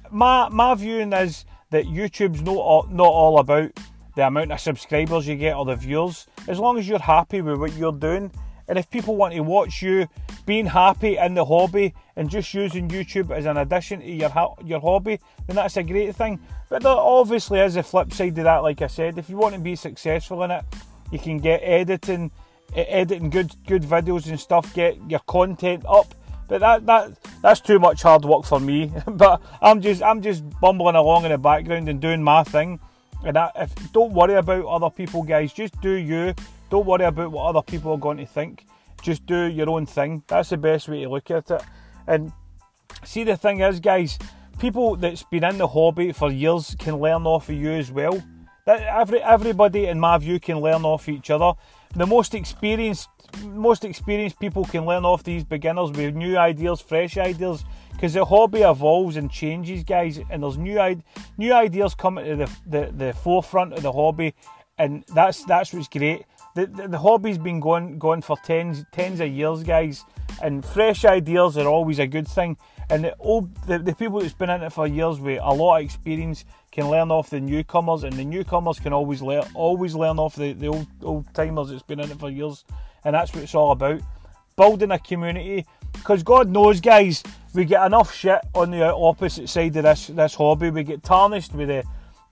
My 0.09 0.49
my 0.49 0.75
viewing 0.75 1.13
is 1.13 1.45
that 1.69 1.85
youtube's 1.85 2.41
not 2.41 2.91
not 2.91 3.07
all 3.07 3.39
about 3.39 3.71
the 4.15 4.27
amount 4.27 4.51
of 4.51 4.59
subscribers 4.59 5.27
you 5.27 5.35
get 5.35 5.55
or 5.55 5.65
the 5.65 5.75
viewers. 5.75 6.27
As 6.47 6.59
long 6.59 6.77
as 6.77 6.87
you're 6.87 6.99
happy 6.99 7.41
with 7.41 7.59
what 7.59 7.73
you're 7.73 7.93
doing 7.93 8.31
and 8.67 8.77
if 8.77 8.89
people 8.89 9.15
want 9.15 9.33
to 9.33 9.41
watch 9.41 9.81
you 9.81 10.07
being 10.45 10.65
happy 10.65 11.17
in 11.17 11.33
the 11.33 11.45
hobby 11.45 11.93
and 12.21 12.29
just 12.29 12.53
using 12.53 12.87
YouTube 12.87 13.35
as 13.35 13.47
an 13.47 13.57
addition 13.57 13.99
to 13.99 14.07
your 14.07 14.55
your 14.63 14.79
hobby, 14.79 15.19
then 15.47 15.55
that's 15.55 15.75
a 15.77 15.81
great 15.81 16.15
thing. 16.15 16.39
But 16.69 16.83
there 16.83 16.91
obviously 16.91 17.59
is 17.59 17.77
a 17.77 17.81
flip 17.83 18.13
side 18.13 18.35
to 18.35 18.43
that. 18.43 18.57
Like 18.57 18.83
I 18.83 18.87
said, 18.87 19.17
if 19.17 19.27
you 19.27 19.37
want 19.37 19.55
to 19.55 19.59
be 19.59 19.75
successful 19.75 20.43
in 20.43 20.51
it, 20.51 20.63
you 21.11 21.17
can 21.17 21.39
get 21.39 21.61
editing, 21.63 22.29
editing 22.75 23.31
good 23.31 23.55
good 23.65 23.81
videos 23.81 24.27
and 24.29 24.39
stuff, 24.39 24.71
get 24.75 24.97
your 25.09 25.21
content 25.21 25.83
up. 25.87 26.13
But 26.47 26.61
that 26.61 26.85
that 26.85 27.41
that's 27.41 27.59
too 27.59 27.79
much 27.79 28.03
hard 28.03 28.23
work 28.23 28.45
for 28.45 28.59
me. 28.59 28.93
but 29.07 29.41
I'm 29.59 29.81
just 29.81 30.03
I'm 30.03 30.21
just 30.21 30.43
bumbling 30.59 30.95
along 30.95 31.25
in 31.25 31.31
the 31.31 31.39
background 31.39 31.89
and 31.89 31.99
doing 31.99 32.21
my 32.21 32.43
thing. 32.43 32.79
And 33.23 33.35
if, 33.55 33.91
don't 33.93 34.13
worry 34.13 34.35
about 34.35 34.65
other 34.65 34.91
people, 34.91 35.23
guys. 35.23 35.53
Just 35.53 35.81
do 35.81 35.93
you. 35.93 36.35
Don't 36.69 36.85
worry 36.85 37.05
about 37.05 37.31
what 37.31 37.45
other 37.45 37.63
people 37.63 37.93
are 37.93 37.97
going 37.97 38.17
to 38.17 38.27
think. 38.27 38.67
Just 39.01 39.25
do 39.25 39.45
your 39.45 39.71
own 39.71 39.87
thing. 39.87 40.21
That's 40.27 40.49
the 40.49 40.57
best 40.57 40.87
way 40.87 41.01
to 41.01 41.09
look 41.09 41.31
at 41.31 41.49
it. 41.49 41.63
And 42.07 42.31
see, 43.03 43.23
the 43.23 43.37
thing 43.37 43.61
is, 43.61 43.79
guys, 43.79 44.17
people 44.59 44.95
that's 44.95 45.23
been 45.23 45.43
in 45.43 45.57
the 45.57 45.67
hobby 45.67 46.11
for 46.11 46.31
years 46.31 46.75
can 46.79 46.97
learn 46.97 47.25
off 47.25 47.49
of 47.49 47.55
you 47.55 47.71
as 47.71 47.91
well. 47.91 48.21
That 48.65 48.81
every 48.81 49.21
everybody, 49.21 49.87
in 49.87 49.99
my 49.99 50.17
view, 50.17 50.39
can 50.39 50.59
learn 50.59 50.85
off 50.85 51.09
each 51.09 51.29
other. 51.29 51.53
The 51.95 52.05
most 52.05 52.35
experienced, 52.35 53.09
most 53.43 53.83
experienced 53.83 54.39
people 54.39 54.65
can 54.65 54.85
learn 54.85 55.03
off 55.03 55.23
these 55.23 55.43
beginners 55.43 55.91
with 55.91 56.15
new 56.15 56.37
ideas, 56.37 56.79
fresh 56.79 57.17
ideas, 57.17 57.65
because 57.91 58.13
the 58.13 58.23
hobby 58.23 58.61
evolves 58.61 59.17
and 59.17 59.31
changes, 59.31 59.83
guys. 59.83 60.19
And 60.29 60.43
there's 60.43 60.57
new 60.57 61.01
new 61.37 61.53
ideas 61.53 61.95
coming 61.95 62.25
to 62.25 62.35
the, 62.35 62.51
the, 62.67 62.91
the 62.95 63.13
forefront 63.13 63.73
of 63.73 63.81
the 63.81 63.91
hobby, 63.91 64.35
and 64.77 65.03
that's 65.07 65.43
that's 65.45 65.73
what's 65.73 65.87
great 65.87 66.25
the, 66.55 66.65
the, 66.65 66.87
the 66.87 66.97
hobby's 66.97 67.37
been 67.37 67.59
going 67.59 67.97
going 67.97 68.21
for 68.21 68.37
tens 68.43 68.83
tens 68.91 69.19
of 69.19 69.29
years, 69.29 69.63
guys, 69.63 70.03
and 70.41 70.65
fresh 70.65 71.05
ideas 71.05 71.57
are 71.57 71.67
always 71.67 71.99
a 71.99 72.07
good 72.07 72.27
thing. 72.27 72.57
And 72.89 73.05
the 73.05 73.15
old 73.19 73.55
the, 73.67 73.79
the 73.79 73.95
people 73.95 74.19
that's 74.19 74.33
been 74.33 74.49
in 74.49 74.63
it 74.63 74.73
for 74.73 74.85
years 74.85 75.19
with 75.19 75.39
a 75.41 75.53
lot 75.53 75.77
of 75.77 75.83
experience 75.83 76.45
can 76.71 76.89
learn 76.89 77.11
off 77.11 77.29
the 77.29 77.39
newcomers, 77.39 78.03
and 78.03 78.13
the 78.13 78.25
newcomers 78.25 78.79
can 78.79 78.93
always 78.93 79.21
learn 79.21 79.43
always 79.53 79.95
learn 79.95 80.19
off 80.19 80.35
the, 80.35 80.53
the 80.53 80.67
old 80.67 80.87
old 81.01 81.33
timers 81.33 81.69
that's 81.69 81.83
been 81.83 81.99
in 81.99 82.11
it 82.11 82.19
for 82.19 82.29
years, 82.29 82.65
and 83.03 83.15
that's 83.15 83.33
what 83.33 83.43
it's 83.43 83.55
all 83.55 83.71
about. 83.71 84.01
Building 84.57 84.91
a 84.91 84.99
community, 84.99 85.65
because 85.93 86.23
God 86.23 86.49
knows, 86.49 86.81
guys, 86.81 87.23
we 87.53 87.65
get 87.65 87.85
enough 87.85 88.13
shit 88.13 88.41
on 88.53 88.71
the 88.71 88.93
opposite 88.93 89.49
side 89.49 89.75
of 89.77 89.83
this 89.83 90.07
this 90.07 90.35
hobby. 90.35 90.69
We 90.69 90.83
get 90.83 91.03
tarnished 91.03 91.53
with 91.53 91.69
the 91.69 91.83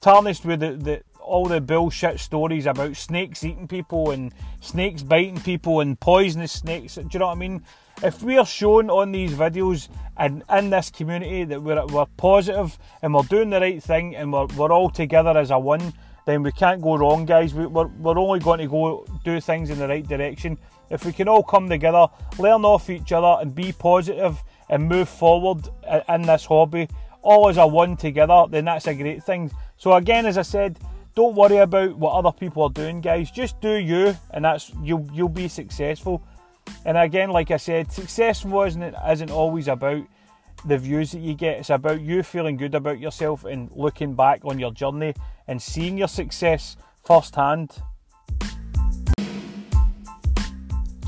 tarnished 0.01 0.45
with 0.45 0.59
the, 0.59 0.73
the 0.73 1.03
all 1.19 1.45
the 1.45 1.61
bullshit 1.61 2.19
stories 2.19 2.65
about 2.65 2.95
snakes 2.95 3.43
eating 3.43 3.67
people 3.67 4.11
and 4.11 4.33
snakes 4.61 5.03
biting 5.03 5.39
people 5.39 5.79
and 5.79 5.99
poisonous 5.99 6.51
snakes. 6.51 6.95
Do 6.95 7.07
you 7.11 7.19
know 7.19 7.27
what 7.27 7.33
I 7.33 7.39
mean? 7.39 7.63
If 8.01 8.23
we 8.23 8.37
are 8.37 8.45
shown 8.45 8.89
on 8.89 9.11
these 9.11 9.33
videos 9.33 9.89
and 10.15 10.41
in 10.49 10.69
this 10.69 10.89
community 10.89 11.43
that 11.43 11.61
we're, 11.61 11.85
we're 11.87 12.05
positive 12.15 12.79
and 13.01 13.13
we're 13.13 13.23
doing 13.23 13.49
the 13.49 13.59
right 13.59 13.83
thing 13.83 14.15
and 14.15 14.31
we're, 14.31 14.45
we're 14.55 14.71
all 14.71 14.89
together 14.89 15.37
as 15.37 15.51
a 15.51 15.59
one, 15.59 15.93
then 16.25 16.41
we 16.41 16.53
can't 16.53 16.81
go 16.81 16.95
wrong, 16.95 17.25
guys. 17.25 17.53
We, 17.53 17.65
we're, 17.65 17.87
we're 17.87 18.17
only 18.17 18.39
going 18.39 18.59
to 18.59 18.67
go 18.67 19.05
do 19.25 19.41
things 19.41 19.69
in 19.69 19.79
the 19.79 19.87
right 19.89 20.07
direction. 20.07 20.57
If 20.89 21.03
we 21.03 21.11
can 21.11 21.27
all 21.27 21.43
come 21.43 21.67
together, 21.67 22.07
learn 22.37 22.63
off 22.63 22.89
each 22.89 23.11
other, 23.11 23.41
and 23.41 23.53
be 23.53 23.73
positive 23.73 24.41
and 24.69 24.87
move 24.87 25.09
forward 25.09 25.67
in 26.07 26.21
this 26.21 26.45
hobby, 26.45 26.87
all 27.21 27.49
as 27.49 27.57
a 27.57 27.67
one 27.67 27.97
together, 27.97 28.45
then 28.49 28.63
that's 28.65 28.87
a 28.87 28.95
great 28.95 29.23
thing. 29.23 29.51
So, 29.75 29.93
again, 29.93 30.25
as 30.25 30.37
I 30.37 30.43
said, 30.43 30.79
don't 31.15 31.35
worry 31.35 31.57
about 31.57 31.97
what 31.97 32.13
other 32.13 32.31
people 32.31 32.63
are 32.63 32.69
doing, 32.69 33.01
guys. 33.01 33.29
Just 33.29 33.59
do 33.59 33.73
you, 33.73 34.15
and 34.31 34.45
that's 34.45 34.71
you'll 34.81 35.07
you'll 35.11 35.27
be 35.27 35.49
successful. 35.49 36.23
And 36.85 36.97
again, 36.97 37.29
like 37.29 37.51
I 37.51 37.57
said, 37.57 37.91
success 37.91 38.45
wasn't 38.45 38.95
isn't 39.07 39.31
always 39.31 39.67
about 39.67 40.03
the 40.65 40.77
views 40.77 41.11
that 41.11 41.19
you 41.19 41.33
get. 41.33 41.59
It's 41.59 41.69
about 41.69 42.01
you 42.01 42.23
feeling 42.23 42.57
good 42.57 42.75
about 42.75 42.99
yourself 42.99 43.45
and 43.45 43.71
looking 43.75 44.13
back 44.13 44.41
on 44.43 44.59
your 44.59 44.71
journey 44.71 45.13
and 45.47 45.61
seeing 45.61 45.97
your 45.97 46.07
success 46.07 46.77
firsthand. 47.03 47.81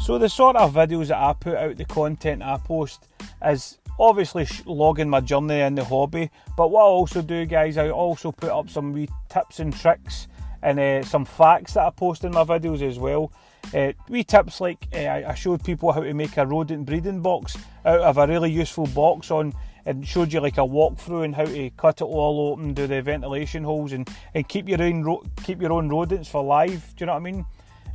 So 0.02 0.18
the 0.18 0.30
sort 0.30 0.56
of 0.56 0.74
videos 0.74 1.08
that 1.08 1.18
I 1.18 1.34
put 1.34 1.56
out, 1.56 1.78
the 1.78 1.86
content 1.86 2.42
I 2.42 2.58
post, 2.58 3.08
is 3.46 3.78
obviously 4.00 4.48
logging 4.66 5.10
my 5.10 5.22
journey 5.22 5.60
in 5.60 5.76
the 5.76 5.86
hobby. 5.86 6.32
But 6.58 6.72
what 6.72 6.82
I 6.82 6.86
also 6.86 7.22
do, 7.22 7.46
guys, 7.46 7.78
I 7.78 7.90
also 7.90 8.32
put 8.32 8.50
up 8.50 8.70
some 8.70 8.94
wee 8.94 9.10
tips 9.30 9.60
and 9.60 9.74
tricks 9.74 10.28
and 10.64 10.80
uh, 10.80 11.04
some 11.04 11.24
facts 11.24 11.74
that 11.74 11.86
I 11.86 11.90
post 11.92 12.24
in 12.24 12.32
my 12.32 12.44
videos 12.44 12.82
as 12.82 13.00
well. 13.00 13.32
Uh, 13.74 13.94
wee 14.10 14.24
tips 14.24 14.60
like 14.60 14.88
uh, 14.94 15.22
I 15.28 15.34
showed 15.34 15.64
people 15.64 15.92
how 15.94 16.02
to 16.02 16.14
make 16.14 16.36
a 16.38 16.46
rodent 16.46 16.86
breeding 16.86 17.22
box 17.22 17.58
out 17.86 18.02
of 18.02 18.18
a 18.18 18.28
really 18.28 18.52
useful 18.52 18.88
box 18.88 19.32
on 19.32 19.54
and 19.86 20.08
showed 20.08 20.32
you 20.32 20.40
like 20.40 20.58
a 20.58 20.62
walkthrough 20.62 21.26
and 21.26 21.36
how 21.36 21.46
to 21.46 21.70
cut 21.72 22.02
it 22.02 22.04
all 22.04 22.52
open, 22.52 22.74
do 22.74 22.88
the 22.88 23.02
ventilation 23.02 23.64
holes, 23.64 23.94
and, 23.94 24.10
and 24.36 24.48
keep 24.48 24.68
your 24.68 24.82
own 24.82 25.04
ro- 25.04 25.24
keep 25.44 25.62
your 25.62 25.74
own 25.74 25.90
rodents 25.90 26.30
for 26.30 26.44
live. 26.44 26.94
Do 26.96 27.04
you 27.04 27.06
know 27.08 27.14
what 27.14 27.20
I 27.20 27.24
mean? 27.24 27.46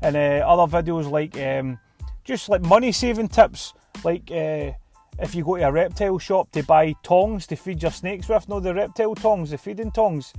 And 0.02 0.16
uh, 0.16 0.44
other 0.46 0.82
videos 0.82 1.10
like 1.10 1.38
um, 1.38 1.78
just 2.24 2.48
like 2.48 2.62
money 2.62 2.92
saving 2.92 3.28
tips, 3.28 3.72
like 4.04 4.30
uh, 4.30 4.72
if 5.18 5.34
you 5.34 5.44
go 5.44 5.56
to 5.56 5.62
a 5.62 5.72
reptile 5.72 6.18
shop 6.18 6.50
to 6.52 6.62
buy 6.62 6.94
tongs 7.02 7.46
to 7.46 7.56
feed 7.56 7.82
your 7.82 7.92
snakes 7.92 8.28
with, 8.28 8.48
no, 8.48 8.60
the 8.60 8.74
reptile 8.74 9.14
tongs, 9.14 9.50
the 9.50 9.58
feeding 9.58 9.90
tongs, 9.90 10.32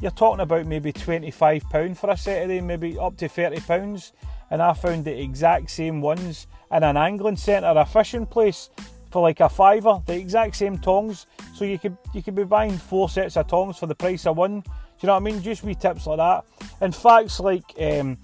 you're 0.00 0.10
talking 0.10 0.40
about 0.40 0.66
maybe 0.66 0.92
£25 0.92 1.96
for 1.96 2.10
a 2.10 2.16
set 2.16 2.42
of 2.42 2.48
them, 2.48 2.66
maybe 2.66 2.98
up 2.98 3.16
to 3.18 3.28
£30. 3.28 4.12
And 4.50 4.62
I 4.62 4.72
found 4.72 5.04
the 5.04 5.20
exact 5.20 5.70
same 5.70 6.00
ones 6.00 6.46
in 6.70 6.82
an 6.82 6.96
angling 6.96 7.36
centre, 7.36 7.72
a 7.74 7.84
fishing 7.84 8.26
place 8.26 8.70
for 9.10 9.22
like 9.22 9.40
a 9.40 9.48
fiver, 9.48 10.02
the 10.06 10.16
exact 10.16 10.56
same 10.56 10.78
tongs. 10.78 11.26
So 11.54 11.64
you 11.64 11.78
could 11.78 11.96
you 12.12 12.22
could 12.22 12.34
be 12.34 12.44
buying 12.44 12.76
four 12.76 13.08
sets 13.08 13.36
of 13.36 13.46
tongs 13.46 13.78
for 13.78 13.86
the 13.86 13.94
price 13.94 14.26
of 14.26 14.36
one. 14.36 14.60
Do 14.60 14.70
you 15.00 15.06
know 15.06 15.14
what 15.14 15.22
I 15.22 15.24
mean? 15.24 15.42
Just 15.42 15.62
wee 15.62 15.74
tips 15.74 16.06
like 16.06 16.18
that. 16.18 16.44
And 16.80 16.94
facts 16.94 17.38
like 17.38 17.64
um, 17.80 18.18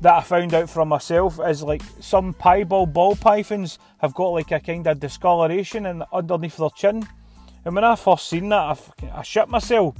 that 0.00 0.14
I 0.14 0.20
found 0.20 0.52
out 0.52 0.68
for 0.68 0.84
myself 0.84 1.38
is 1.46 1.62
like 1.62 1.82
some 2.00 2.34
piebald 2.34 2.92
ball 2.92 3.14
pythons 3.14 3.78
have 3.98 4.14
got 4.14 4.28
like 4.28 4.50
a 4.50 4.58
kind 4.58 4.86
of 4.88 4.98
discoloration 4.98 5.86
in, 5.86 6.02
underneath 6.12 6.56
their 6.56 6.70
chin. 6.70 7.06
And 7.64 7.74
when 7.76 7.84
I 7.84 7.94
first 7.94 8.28
seen 8.28 8.48
that, 8.48 8.78
I, 9.02 9.18
I 9.18 9.22
shit 9.22 9.48
myself. 9.48 9.96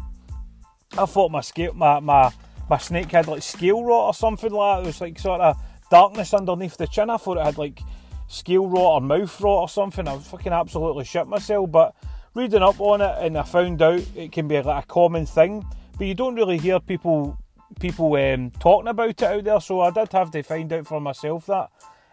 I 0.98 1.06
thought 1.06 1.30
my 1.30 1.40
scale, 1.40 1.72
my, 1.72 2.00
my 2.00 2.32
my 2.72 2.78
snake 2.78 3.10
had 3.10 3.28
like 3.28 3.42
scale 3.42 3.84
rot 3.84 4.06
or 4.06 4.14
something 4.14 4.50
like 4.50 4.78
that. 4.78 4.82
It 4.82 4.86
was 4.86 5.00
like 5.02 5.18
sort 5.18 5.42
of 5.42 5.58
darkness 5.90 6.32
underneath 6.32 6.78
the 6.78 6.86
chin. 6.86 7.10
I 7.10 7.18
thought 7.18 7.36
it 7.36 7.44
had 7.44 7.58
like 7.58 7.80
scale 8.28 8.66
rot 8.66 8.94
or 8.94 9.00
mouth 9.02 9.38
rot 9.42 9.60
or 9.60 9.68
something. 9.68 10.08
I 10.08 10.14
was 10.14 10.26
fucking 10.26 10.54
absolutely 10.54 11.04
shit 11.04 11.26
myself. 11.26 11.70
But 11.70 11.94
reading 12.32 12.62
up 12.62 12.80
on 12.80 13.02
it 13.02 13.14
and 13.20 13.36
I 13.36 13.42
found 13.42 13.82
out 13.82 14.02
it 14.16 14.32
can 14.32 14.48
be 14.48 14.58
like 14.58 14.84
a 14.84 14.86
common 14.86 15.26
thing, 15.26 15.66
but 15.98 16.06
you 16.06 16.14
don't 16.14 16.34
really 16.34 16.56
hear 16.56 16.80
people 16.80 17.36
people 17.78 18.14
um, 18.14 18.50
talking 18.52 18.88
about 18.88 19.10
it 19.10 19.22
out 19.22 19.44
there. 19.44 19.60
So 19.60 19.82
I 19.82 19.90
did 19.90 20.10
have 20.10 20.30
to 20.30 20.42
find 20.42 20.72
out 20.72 20.86
for 20.86 20.98
myself 20.98 21.44
that. 21.48 21.68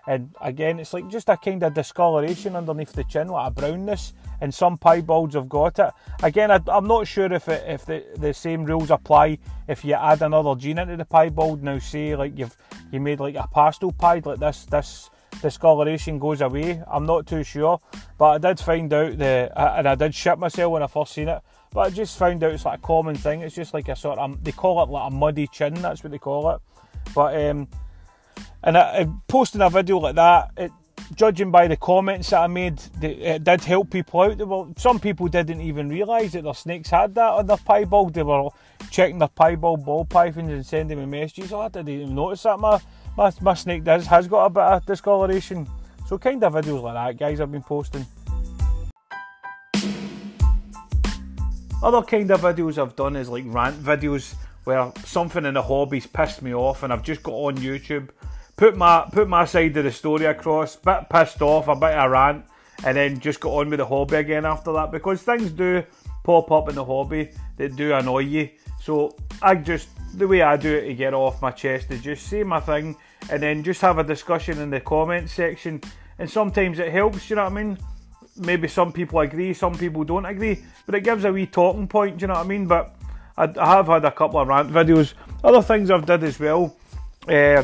And 0.08 0.34
again, 0.42 0.80
it's 0.80 0.94
like 0.94 1.08
just 1.10 1.30
a 1.30 1.38
kind 1.38 1.62
of 1.64 1.74
discoloration 1.74 2.56
underneath 2.56 2.94
the 2.94 3.04
chin, 3.04 3.28
like 3.28 3.48
a 3.48 3.52
brownness, 3.52 4.14
and 4.42 4.54
some 4.54 4.78
piebalds 4.78 5.34
have 5.34 5.50
got 5.50 5.80
it. 5.80 5.92
Again, 6.24 6.52
I, 6.52 6.60
am 6.70 6.88
not 6.88 7.08
sure 7.08 7.32
if 7.32 7.48
it, 7.48 7.64
if 7.68 7.86
the, 7.86 8.04
the 8.18 8.34
same 8.34 8.66
rules 8.66 8.90
apply 8.90 9.38
if 9.68 9.84
you 9.84 9.94
add 9.94 10.22
another 10.22 10.56
gene 10.56 10.80
into 10.80 10.98
the 10.98 11.06
piebald. 11.06 11.64
Now, 11.64 11.80
say 11.80 12.16
like 12.16 12.38
you've 12.38 12.56
you 12.92 13.00
made 13.00 13.20
like 13.20 13.36
a 13.36 13.48
pastel 13.54 13.92
pie, 13.92 14.22
like 14.24 14.40
this 14.40 14.66
this 14.66 15.10
discoloration 15.42 16.20
goes 16.20 16.42
away. 16.42 16.82
I'm 16.88 17.06
not 17.06 17.28
too 17.28 17.44
sure, 17.44 17.80
but 18.18 18.30
I 18.30 18.38
did 18.50 18.60
find 18.60 18.92
out 18.94 19.18
the 19.18 19.52
and 19.56 19.88
I 19.88 19.96
did 19.96 20.16
shit 20.16 20.40
myself 20.40 20.72
when 20.72 20.84
I 20.84 20.88
first 20.88 21.14
seen 21.14 21.30
it. 21.30 21.42
But 21.72 21.82
I 21.82 21.90
just 21.92 22.18
found 22.18 22.44
out 22.44 22.52
it's 22.52 22.66
like 22.66 22.80
a 22.80 22.82
common 22.82 23.16
thing. 23.16 23.42
It's 23.42 23.56
just 23.56 23.74
like 23.74 23.90
a 23.90 23.96
sort 23.96 24.18
of 24.18 24.44
they 24.44 24.52
call 24.52 24.82
it 24.82 24.90
like 24.90 25.12
a 25.12 25.14
muddy 25.14 25.48
chin. 25.48 25.76
That's 25.76 26.04
what 26.04 26.12
they 26.12 26.18
call 26.18 26.50
it. 26.52 26.62
But 27.14 27.40
um, 27.46 27.68
and 28.64 28.78
I, 28.78 28.82
I, 28.82 29.08
posting 29.28 29.62
a 29.62 29.70
video 29.70 29.98
like 30.00 30.16
that, 30.16 30.52
it, 30.58 30.72
judging 31.16 31.52
by 31.52 31.68
the 31.68 31.78
comments 31.78 32.30
that 32.30 32.42
I 32.42 32.48
made, 32.48 32.82
it 33.02 33.44
did 33.44 33.64
help 33.64 33.90
people 33.90 34.22
out. 34.22 34.38
Well, 34.48 34.74
some 34.78 35.00
people 35.00 35.28
didn't 35.28 35.62
even 35.62 35.90
realise 35.90 36.34
that 36.34 36.44
their 36.44 36.54
snakes 36.54 36.90
had 36.90 37.16
that 37.16 37.32
on 37.34 37.48
their 37.48 37.58
piebald. 37.58 38.14
They 38.14 38.24
were 38.24 38.50
checking 38.92 39.20
their 39.20 39.30
piebald 39.30 39.86
ball 39.86 40.06
pythons 40.06 40.52
and 40.52 40.66
sending 40.66 41.00
me 41.00 41.06
messages. 41.06 41.54
Oh, 41.54 41.62
I 41.62 41.70
didn't 41.70 41.90
even 41.90 42.16
notice 42.16 42.44
that 42.44 42.60
my 42.60 42.80
my, 43.18 43.32
my 43.42 43.54
snake 43.54 43.84
does 43.84 44.06
has 44.08 44.28
got 44.28 44.46
a 44.46 44.50
bit 44.50 44.64
of 44.64 44.86
discoloration. 44.86 45.68
So 46.08 46.18
kind 46.18 46.44
of 46.44 46.54
videos 46.54 46.82
like 46.82 46.94
that, 46.94 47.20
guys, 47.20 47.40
I've 47.40 47.52
been 47.52 47.64
posting. 47.64 48.06
Other 51.82 52.02
kind 52.02 52.30
of 52.32 52.42
videos 52.42 52.78
I've 52.78 52.96
done 52.96 53.16
is 53.16 53.30
like 53.30 53.46
rant 53.48 53.82
videos 53.82 54.36
where 54.64 54.92
something 55.06 55.46
in 55.46 55.54
the 55.54 55.62
hobby's 55.62 56.08
pissed 56.08 56.42
me 56.42 56.54
off 56.54 56.84
and 56.84 56.94
I've 56.94 57.04
just 57.04 57.24
got 57.24 57.34
on 57.34 57.58
YouTube, 57.58 58.10
put 58.58 58.76
my 58.76 59.08
put 59.12 59.28
my 59.28 59.46
side 59.46 59.76
of 59.78 59.84
the 59.84 59.92
story 59.92 60.26
across, 60.26 60.76
bit 60.76 61.10
pissed 61.10 61.42
off, 61.42 61.68
a 61.68 61.76
bit 61.76 61.94
of 61.94 62.06
a 62.06 62.10
rant, 62.10 62.46
and 62.86 62.98
then 62.98 63.20
just 63.20 63.40
got 63.40 63.52
on 63.52 63.70
with 63.70 63.80
the 63.80 63.86
hobby 63.86 64.18
again 64.18 64.46
after 64.46 64.72
that 64.74 64.92
because 64.92 65.22
things 65.22 65.52
do 65.52 65.84
pop 66.24 66.52
up 66.52 66.70
in 66.70 66.76
the 66.76 66.86
hobby 66.86 67.32
that 67.58 67.76
do 67.76 67.94
annoy 67.94 68.20
you. 68.20 68.50
So 68.82 69.16
I 69.42 69.56
just 69.56 69.90
the 70.18 70.28
way 70.28 70.42
I 70.42 70.58
do 70.58 70.74
it 70.74 70.88
to 70.88 70.94
get 70.94 71.14
off 71.14 71.42
my 71.42 71.52
chest 71.52 71.92
is 71.92 72.02
just 72.02 72.28
say 72.28 72.44
my 72.44 72.60
thing 72.60 72.96
and 73.30 73.42
then 73.42 73.64
just 73.64 73.82
have 73.82 74.00
a 74.00 74.04
discussion 74.04 74.60
in 74.60 74.70
the 74.70 74.82
comments 74.82 75.34
section. 75.34 75.82
And 76.18 76.30
sometimes 76.30 76.80
it 76.80 76.92
helps, 76.92 77.30
you 77.30 77.38
know 77.38 77.44
what 77.44 77.54
I 77.54 77.64
mean? 77.64 77.78
maybe 78.40 78.68
some 78.68 78.92
people 78.92 79.20
agree, 79.20 79.54
some 79.54 79.78
people 79.78 80.04
don't 80.04 80.26
agree, 80.26 80.64
but 80.86 80.96
it 80.96 81.02
gives 81.02 81.26
a 81.26 81.32
wee 81.32 81.46
talking 81.46 81.88
point, 81.88 82.22
you 82.22 82.28
know 82.28 82.34
what 82.34 82.46
I 82.46 82.48
mean? 82.48 82.66
But 82.66 82.96
I, 83.40 83.50
I 83.58 83.78
have 83.78 83.88
had 83.88 84.04
a 84.04 84.12
couple 84.12 84.40
of 84.40 84.48
rant 84.48 84.70
videos. 84.70 85.14
Other 85.44 85.62
things 85.62 85.90
I've 85.90 86.06
did 86.06 86.24
as 86.24 86.40
well. 86.40 86.76
Uh, 87.28 87.64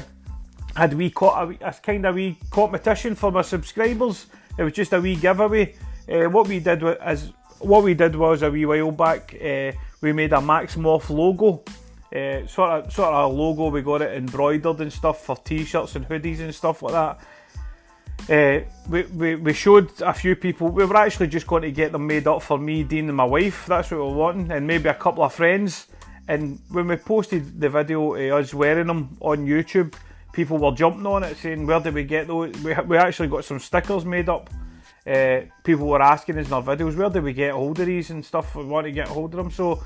had 0.75 0.93
we 0.93 1.09
caught 1.09 1.51
a, 1.51 1.69
a 1.69 1.73
kind 1.73 2.05
of 2.05 2.15
wee 2.15 2.37
competition 2.49 3.15
for 3.15 3.31
my 3.31 3.41
subscribers. 3.41 4.27
It 4.57 4.63
was 4.63 4.73
just 4.73 4.93
a 4.93 5.01
wee 5.01 5.15
giveaway. 5.15 5.75
Uh, 6.09 6.29
what 6.29 6.47
we 6.47 6.59
did 6.59 6.81
was, 6.81 7.33
what 7.59 7.83
we 7.83 7.93
did 7.93 8.15
was 8.15 8.41
a 8.41 8.49
wee 8.49 8.65
while 8.65 8.91
back. 8.91 9.35
Uh, 9.35 9.71
we 10.01 10.13
made 10.13 10.31
a 10.31 10.41
Max 10.41 10.75
Morph 10.75 11.09
logo. 11.09 11.63
Uh, 12.15 12.47
sort 12.47 12.71
of 12.71 12.93
sort 12.93 13.13
of 13.13 13.31
a 13.31 13.33
logo. 13.33 13.69
We 13.69 13.81
got 13.81 14.01
it 14.01 14.17
embroidered 14.17 14.79
and 14.79 14.93
stuff 14.93 15.25
for 15.25 15.35
t-shirts 15.35 15.95
and 15.97 16.07
hoodies 16.07 16.39
and 16.39 16.55
stuff 16.55 16.81
like 16.83 16.93
that. 16.93 17.19
Uh, 18.27 18.61
we, 18.89 19.03
we, 19.03 19.35
we 19.35 19.53
showed 19.53 19.91
a 20.01 20.13
few 20.13 20.35
people, 20.35 20.69
we 20.69 20.83
were 20.83 20.97
actually 20.97 21.27
just 21.27 21.45
going 21.45 21.61
to 21.61 21.71
get 21.71 21.91
them 21.91 22.07
made 22.07 22.25
up 22.27 22.41
for 22.41 22.57
me, 22.57 22.83
Dean, 22.83 23.07
and 23.07 23.15
my 23.15 23.23
wife. 23.23 23.67
That's 23.67 23.91
what 23.91 23.99
we 23.99 24.05
were 24.07 24.13
wanting, 24.13 24.51
and 24.51 24.65
maybe 24.65 24.89
a 24.89 24.95
couple 24.95 25.23
of 25.23 25.33
friends. 25.33 25.87
And 26.27 26.59
when 26.69 26.87
we 26.87 26.95
posted 26.95 27.59
the 27.61 27.69
video 27.69 28.15
of 28.15 28.43
us 28.43 28.53
wearing 28.53 28.87
them 28.87 29.15
on 29.21 29.45
YouTube, 29.45 29.93
people 30.33 30.57
were 30.57 30.71
jumping 30.71 31.05
on 31.05 31.23
it 31.23 31.37
saying, 31.37 31.67
Where 31.67 31.79
did 31.79 31.93
we 31.93 32.03
get 32.03 32.25
those? 32.25 32.51
We, 32.63 32.73
we 32.87 32.97
actually 32.97 33.27
got 33.27 33.45
some 33.45 33.59
stickers 33.59 34.05
made 34.05 34.27
up. 34.27 34.49
Uh, 35.05 35.41
people 35.63 35.85
were 35.85 36.01
asking 36.01 36.39
us 36.39 36.47
in 36.47 36.53
our 36.53 36.63
videos, 36.63 36.95
Where 36.95 37.11
did 37.11 37.23
we 37.23 37.33
get 37.33 37.51
hold 37.51 37.79
of 37.79 37.85
these 37.85 38.09
and 38.09 38.25
stuff? 38.25 38.55
We 38.55 38.63
want 38.65 38.85
to 38.85 38.91
get 38.91 39.07
hold 39.07 39.35
of 39.35 39.37
them. 39.37 39.51
So 39.51 39.83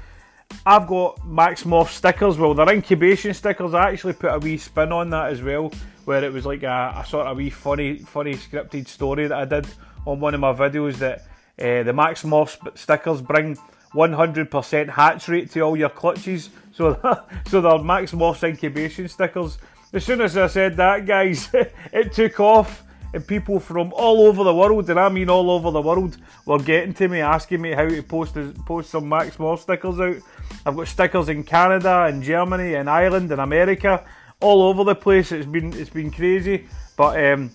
I've 0.65 0.87
got 0.87 1.27
Max 1.27 1.63
Morph 1.63 1.89
stickers. 1.89 2.37
Well, 2.37 2.53
they're 2.53 2.71
incubation 2.71 3.33
stickers. 3.33 3.73
I 3.73 3.89
actually 3.91 4.13
put 4.13 4.33
a 4.33 4.39
wee 4.39 4.57
spin 4.57 4.93
on 4.93 5.09
that 5.09 5.33
as 5.33 5.41
well 5.41 5.73
where 6.09 6.23
it 6.23 6.33
was 6.33 6.43
like 6.43 6.63
a, 6.63 6.95
a 6.97 7.05
sort 7.05 7.27
of 7.27 7.37
wee 7.37 7.51
funny, 7.51 7.99
funny 7.99 8.33
scripted 8.33 8.87
story 8.87 9.27
that 9.27 9.37
I 9.37 9.45
did 9.45 9.67
on 10.07 10.19
one 10.19 10.33
of 10.33 10.39
my 10.39 10.53
videos 10.53 10.95
that 10.95 11.19
uh, 11.59 11.83
the 11.83 11.93
Max 11.93 12.23
Morphs 12.23 12.57
stickers 12.75 13.21
bring 13.21 13.55
100% 13.93 14.89
hatch 14.89 15.27
rate 15.27 15.51
to 15.51 15.59
all 15.59 15.77
your 15.77 15.91
clutches. 15.91 16.49
So, 16.71 16.99
so 17.47 17.61
they're 17.61 17.77
Max 17.77 18.11
Morphs 18.11 18.41
incubation 18.41 19.07
stickers. 19.07 19.59
As 19.93 20.03
soon 20.03 20.21
as 20.21 20.35
I 20.35 20.47
said 20.47 20.77
that, 20.77 21.05
guys, 21.05 21.47
it 21.53 22.11
took 22.11 22.39
off. 22.39 22.83
And 23.11 23.25
people 23.25 23.59
from 23.59 23.91
all 23.93 24.27
over 24.27 24.43
the 24.43 24.53
world, 24.53 24.87
and 24.89 24.99
I 24.99 25.09
mean 25.09 25.29
all 25.29 25.49
over 25.49 25.71
the 25.71 25.81
world, 25.81 26.17
were 26.45 26.59
getting 26.59 26.93
to 26.93 27.07
me 27.07 27.21
asking 27.21 27.59
me 27.59 27.71
how 27.71 27.87
to 27.87 28.03
post 28.03 28.35
post 28.65 28.91
some 28.91 29.09
Max 29.09 29.37
Morphs 29.37 29.61
stickers 29.61 29.99
out. 29.99 30.17
I've 30.63 30.75
got 30.75 30.87
stickers 30.87 31.27
in 31.27 31.43
Canada, 31.43 32.03
and 32.03 32.21
Germany, 32.21 32.75
and 32.75 32.87
Ireland, 32.87 33.31
and 33.31 33.41
America 33.41 34.05
all 34.41 34.63
over 34.63 34.83
the 34.83 34.95
place. 34.95 35.31
It's 35.31 35.45
been 35.45 35.73
it's 35.73 35.89
been 35.89 36.11
crazy, 36.11 36.67
but 36.97 37.23
um, 37.23 37.51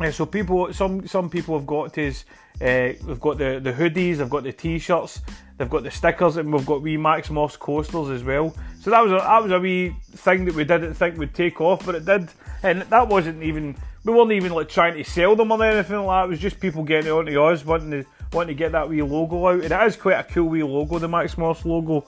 yeah, 0.00 0.10
so 0.10 0.26
people 0.26 0.72
some 0.72 1.06
some 1.06 1.30
people 1.30 1.58
have 1.58 1.66
got 1.66 1.94
his. 1.94 2.24
Uh, 2.60 2.92
we've 3.06 3.18
got 3.18 3.38
the, 3.38 3.58
the 3.60 3.72
hoodies, 3.72 4.18
they've 4.18 4.30
got 4.30 4.44
the 4.44 4.52
t-shirts, 4.52 5.22
they've 5.56 5.70
got 5.70 5.82
the 5.82 5.90
stickers, 5.90 6.36
and 6.36 6.52
we've 6.52 6.66
got 6.66 6.80
wee 6.80 6.96
Max 6.96 7.28
Morphs 7.28 7.58
coasters 7.58 8.10
as 8.10 8.22
well. 8.22 8.54
So 8.78 8.90
that 8.90 9.02
was 9.02 9.10
a, 9.10 9.16
that 9.16 9.42
was 9.42 9.52
a 9.52 9.58
wee 9.58 9.96
thing 10.12 10.44
that 10.44 10.54
we 10.54 10.62
didn't 10.62 10.94
think 10.94 11.18
would 11.18 11.34
take 11.34 11.60
off, 11.60 11.84
but 11.84 11.96
it 11.96 12.04
did, 12.04 12.28
and 12.62 12.82
that 12.82 13.08
wasn't 13.08 13.42
even 13.42 13.74
we 14.04 14.12
weren't 14.12 14.32
even 14.32 14.52
like 14.52 14.68
trying 14.68 14.94
to 14.94 15.02
sell 15.02 15.34
them 15.34 15.50
or 15.50 15.64
anything 15.64 16.04
like 16.04 16.22
that. 16.22 16.26
It 16.26 16.30
was 16.30 16.38
just 16.38 16.60
people 16.60 16.84
getting 16.84 17.08
it 17.08 17.12
onto 17.12 17.42
us, 17.42 17.64
wanting 17.64 17.90
to 17.90 18.04
wanting 18.32 18.54
to 18.54 18.58
get 18.58 18.72
that 18.72 18.88
wee 18.88 19.02
logo 19.02 19.46
out, 19.48 19.64
and 19.64 19.72
it 19.72 19.86
is 19.86 19.96
quite 19.96 20.20
a 20.20 20.24
cool 20.24 20.48
wee 20.48 20.62
logo, 20.62 20.98
the 20.98 21.08
Max 21.08 21.34
Morphs 21.34 21.64
logo. 21.64 22.06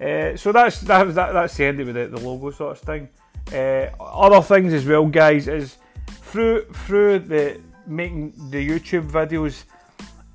Uh, 0.00 0.36
so 0.36 0.50
that's 0.50 0.80
that, 0.80 1.14
that 1.14 1.32
that's 1.32 1.56
the 1.56 1.64
end 1.66 1.78
of 1.78 1.94
it, 1.94 2.10
the 2.10 2.20
logo 2.20 2.50
sort 2.50 2.72
of 2.72 2.78
thing. 2.80 3.08
Uh, 3.52 3.90
other 4.00 4.42
things 4.42 4.72
as 4.72 4.86
well, 4.86 5.06
guys, 5.06 5.48
is 5.48 5.76
through 6.06 6.64
through 6.72 7.20
the 7.20 7.60
making 7.86 8.32
the 8.50 8.68
YouTube 8.68 9.10
videos. 9.10 9.64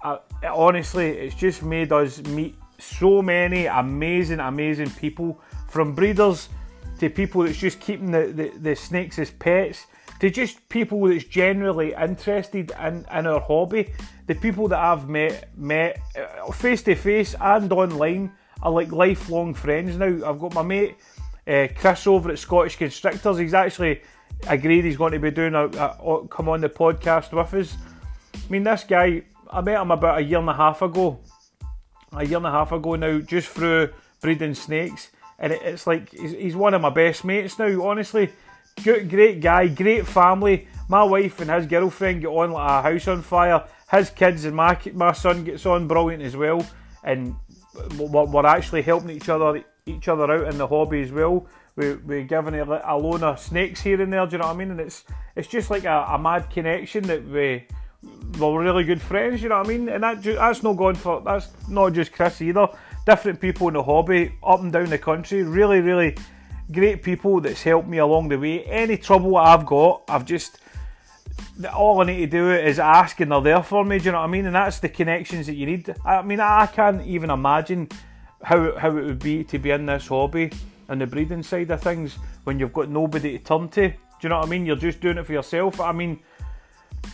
Uh, 0.04 0.20
honestly, 0.44 1.10
it's 1.10 1.36
just 1.36 1.64
made 1.64 1.92
us 1.92 2.22
meet 2.24 2.56
so 2.78 3.22
many 3.22 3.66
amazing, 3.66 4.40
amazing 4.40 4.90
people 4.92 5.42
from 5.68 5.94
breeders 5.94 6.50
to 7.00 7.10
people 7.10 7.44
that's 7.44 7.58
just 7.58 7.80
keeping 7.80 8.12
the, 8.12 8.28
the, 8.28 8.50
the 8.60 8.76
snakes 8.76 9.20
as 9.20 9.32
pets 9.32 9.88
to 10.20 10.30
just 10.30 10.68
people 10.70 11.08
that's 11.08 11.24
generally 11.24 11.94
interested 11.94 12.72
in, 12.80 13.06
in 13.14 13.28
our 13.28 13.40
hobby. 13.40 13.92
The 14.28 14.36
people 14.36 14.68
that 14.68 14.80
I've 14.80 15.10
met 15.10 15.50
met 15.58 16.00
face 16.54 16.84
to 16.84 16.96
face 16.96 17.36
and 17.40 17.72
online 17.72 18.32
are 18.62 18.72
like 18.72 18.92
lifelong 18.92 19.54
friends 19.54 19.98
now. 19.98 20.30
I've 20.30 20.40
got 20.40 20.54
my 20.54 20.62
mate 20.62 20.98
uh, 21.50 21.68
Chris 21.76 22.06
over 22.06 22.32
at 22.32 22.40
Scottish 22.40 22.78
Constrictors, 22.78 23.40
he's 23.40 23.54
actually 23.54 24.02
agreed 24.48 24.86
he's 24.86 24.98
going 24.98 25.14
to 25.14 25.20
be 25.20 25.32
doing 25.32 25.56
a, 25.56 25.66
a, 25.66 25.88
a, 25.88 26.28
come 26.28 26.48
on 26.48 26.62
the 26.62 26.70
podcast 26.70 27.32
with 27.32 27.54
us. 27.54 27.76
I 28.36 28.52
mean, 28.52 28.64
this 28.64 28.84
guy, 28.84 29.24
I 29.50 29.62
met 29.62 29.82
him 29.82 29.92
about 29.92 30.20
a 30.20 30.22
year 30.22 30.40
and 30.40 30.50
a 30.50 30.54
half 30.54 30.82
ago. 30.82 31.20
A 32.12 32.26
year 32.26 32.38
and 32.38 32.46
a 32.46 32.52
half 32.52 32.72
ago 32.72 32.96
now, 32.96 33.20
just 33.20 33.50
through 33.50 33.90
breeding 34.22 34.54
snakes, 34.54 35.10
and 35.38 35.54
it, 35.54 35.62
it's 35.64 35.88
like 35.88 36.12
he's, 36.12 36.32
he's, 36.32 36.56
one 36.56 36.74
of 36.74 36.82
my 36.82 36.90
best 36.90 37.24
mates 37.24 37.60
now. 37.60 37.86
Honestly, 37.86 38.32
good, 38.84 39.10
great 39.10 39.42
guy, 39.42 39.68
great 39.68 40.08
family. 40.08 40.68
My 40.88 41.04
wife 41.04 41.40
and 41.40 41.52
his 41.52 41.68
girlfriend 41.68 42.22
get 42.22 42.28
on 42.28 42.52
like 42.52 42.70
a 42.70 42.82
house 42.82 43.08
on 43.08 43.22
fire. 43.22 43.64
His 43.92 44.10
kids 44.10 44.46
and 44.46 44.56
my 44.56 44.80
my 44.94 45.12
son 45.12 45.44
gets 45.44 45.68
on 45.68 45.88
brilliant 45.88 46.24
as 46.24 46.36
well, 46.36 46.66
and 47.04 47.36
we're 47.96 48.46
actually 48.46 48.82
helping 48.82 49.12
each 49.12 49.30
other 49.30 49.64
each 49.90 50.08
other 50.08 50.32
out 50.32 50.48
in 50.48 50.58
the 50.58 50.68
hobby 50.68 51.02
as 51.02 51.12
well. 51.12 51.48
we 51.76 51.96
we 51.96 52.24
giving 52.24 52.56
a, 52.56 52.82
a 52.86 52.98
loan 52.98 53.24
of 53.24 53.40
snakes 53.40 53.82
here 53.82 54.02
and 54.02 54.12
there. 54.12 54.26
Do 54.26 54.34
you 54.34 54.38
know 54.40 54.48
what 54.48 54.56
I 54.56 54.58
mean? 54.58 54.72
And 54.72 54.80
it's 54.80 55.04
it's 55.36 55.48
just 55.48 55.70
like 55.70 55.86
a, 55.86 56.06
a 56.10 56.20
mad 56.20 56.50
connection 56.50 57.04
that 57.04 57.26
we 57.26 57.66
we're 58.38 58.64
really 58.64 58.84
good 58.84 59.02
friends. 59.02 59.42
You 59.42 59.50
know 59.50 59.58
what 59.58 59.68
I 59.68 59.70
mean? 59.70 59.90
And 59.90 60.04
that 60.04 60.24
that's 60.24 60.64
not 60.64 60.74
going 60.74 60.96
for 60.96 61.22
that's 61.22 61.50
not 61.68 61.94
just 61.94 62.12
Chris 62.12 62.42
either. 62.42 62.68
Different 63.06 63.40
people 63.40 63.68
in 63.70 63.74
the 63.74 63.84
hobby 63.84 64.34
up 64.44 64.62
and 64.62 64.72
down 64.72 64.90
the 64.90 64.98
country. 64.98 65.44
Really, 65.44 65.82
really 65.82 66.16
great 66.72 67.02
people 67.02 67.42
that's 67.42 67.64
helped 67.64 67.88
me 67.88 67.98
along 67.98 68.30
the 68.30 68.38
way. 68.38 68.64
Any 68.66 68.98
trouble 68.98 69.36
I've 69.38 69.66
got, 69.66 70.04
I've 70.08 70.26
just 70.26 70.60
all 71.74 72.02
I 72.02 72.06
need 72.06 72.20
to 72.20 72.28
do 72.28 72.52
is 72.52 72.80
ask 72.80 73.20
and 73.20 73.32
they're 73.32 73.42
there 73.42 73.64
for 73.64 73.84
me. 73.84 74.00
Do 74.00 74.06
you 74.06 74.12
know 74.12 74.20
what 74.20 74.26
I 74.26 74.32
mean? 74.32 74.46
And 74.46 74.56
that's 74.56 74.80
the 74.80 74.90
connections 74.90 75.48
that 75.48 75.56
you 75.56 75.66
need. 75.66 75.94
I 76.06 76.22
mean, 76.22 76.40
I 76.40 76.68
can't 76.68 77.06
even 77.06 77.30
imagine 77.30 77.90
how 78.44 78.78
how 78.78 78.90
it 78.90 79.06
would 79.06 79.20
be 79.20 79.44
to 79.46 79.60
be 79.60 79.72
in 79.72 79.86
this 79.86 80.08
hobby 80.08 80.52
and 80.88 81.02
the 81.02 81.08
breeding 81.08 81.44
side 81.44 81.72
of 81.72 81.82
things 81.82 82.18
when 82.44 82.60
you've 82.60 82.74
got 82.74 82.90
nobody 82.90 83.38
to 83.38 83.44
turn 83.44 83.70
to. 83.70 83.90
Do 83.90 83.96
you 84.22 84.30
know 84.30 84.40
what 84.40 84.48
I 84.48 84.50
mean? 84.50 84.66
You're 84.66 84.76
just 84.76 85.02
doing 85.02 85.18
it 85.18 85.26
for 85.26 85.34
yourself. 85.34 85.80
I 85.80 85.92
mean, 85.92 86.20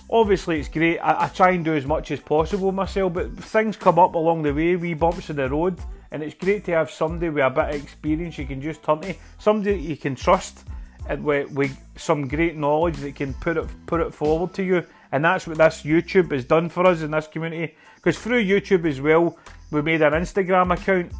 obviously 0.09 0.59
it's 0.59 0.69
great. 0.69 0.99
I, 0.99 1.25
I 1.25 1.27
try 1.27 1.51
and 1.51 1.63
do 1.63 1.75
as 1.75 1.85
much 1.85 2.11
as 2.11 2.19
possible 2.19 2.71
myself, 2.71 3.13
but 3.13 3.35
things 3.37 3.75
come 3.77 3.99
up 3.99 4.15
along 4.15 4.43
the 4.43 4.53
way, 4.53 4.75
wee 4.75 4.93
bumps 4.93 5.29
in 5.29 5.35
the 5.35 5.49
road, 5.49 5.77
and 6.11 6.23
it's 6.23 6.35
great 6.35 6.63
to 6.65 6.71
have 6.71 6.89
somebody 6.89 7.29
with 7.29 7.43
a 7.43 7.49
bit 7.49 7.75
of 7.75 7.83
experience 7.83 8.37
you 8.37 8.45
can 8.45 8.61
just 8.61 8.81
turn 8.83 9.01
to, 9.01 9.13
somebody 9.37 9.77
you 9.77 9.97
can 9.97 10.15
trust, 10.15 10.65
and 11.07 11.23
with, 11.23 11.51
with 11.51 11.77
some 11.97 12.27
great 12.27 12.55
knowledge 12.55 12.97
that 12.97 13.15
can 13.15 13.33
put 13.35 13.57
it 13.57 13.67
put 13.85 14.01
it 14.01 14.13
forward 14.13 14.53
to 14.55 14.63
you. 14.63 14.83
And 15.11 15.23
that's 15.23 15.47
what 15.47 15.57
this 15.57 15.83
YouTube 15.83 16.31
has 16.31 16.45
done 16.45 16.69
for 16.69 16.85
us 16.85 17.01
in 17.01 17.11
this 17.11 17.27
community. 17.27 17.75
Because 17.95 18.17
through 18.17 18.43
YouTube 18.43 18.85
as 18.85 18.99
well, 18.99 19.37
we 19.71 19.81
made 19.81 20.01
an 20.01 20.13
Instagram 20.13 20.73
account 20.73 21.11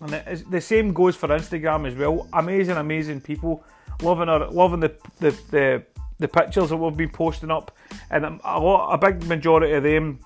and 0.00 0.44
the 0.50 0.60
same 0.60 0.92
goes 0.92 1.16
for 1.16 1.28
Instagram 1.28 1.88
as 1.88 1.94
well. 1.94 2.28
Amazing, 2.32 2.76
amazing 2.76 3.20
people 3.20 3.64
loving 4.02 4.28
our 4.28 4.50
loving 4.50 4.80
the 4.80 4.94
the, 5.20 5.30
the 5.50 5.84
the 6.18 6.28
pictures 6.28 6.70
that 6.70 6.76
we've 6.76 6.96
been 6.96 7.10
posting 7.10 7.50
up, 7.50 7.76
and 8.10 8.24
a 8.24 8.58
lot, 8.58 8.92
a 8.92 8.98
big 8.98 9.22
majority 9.26 9.72
of 9.74 9.82
them 9.82 10.18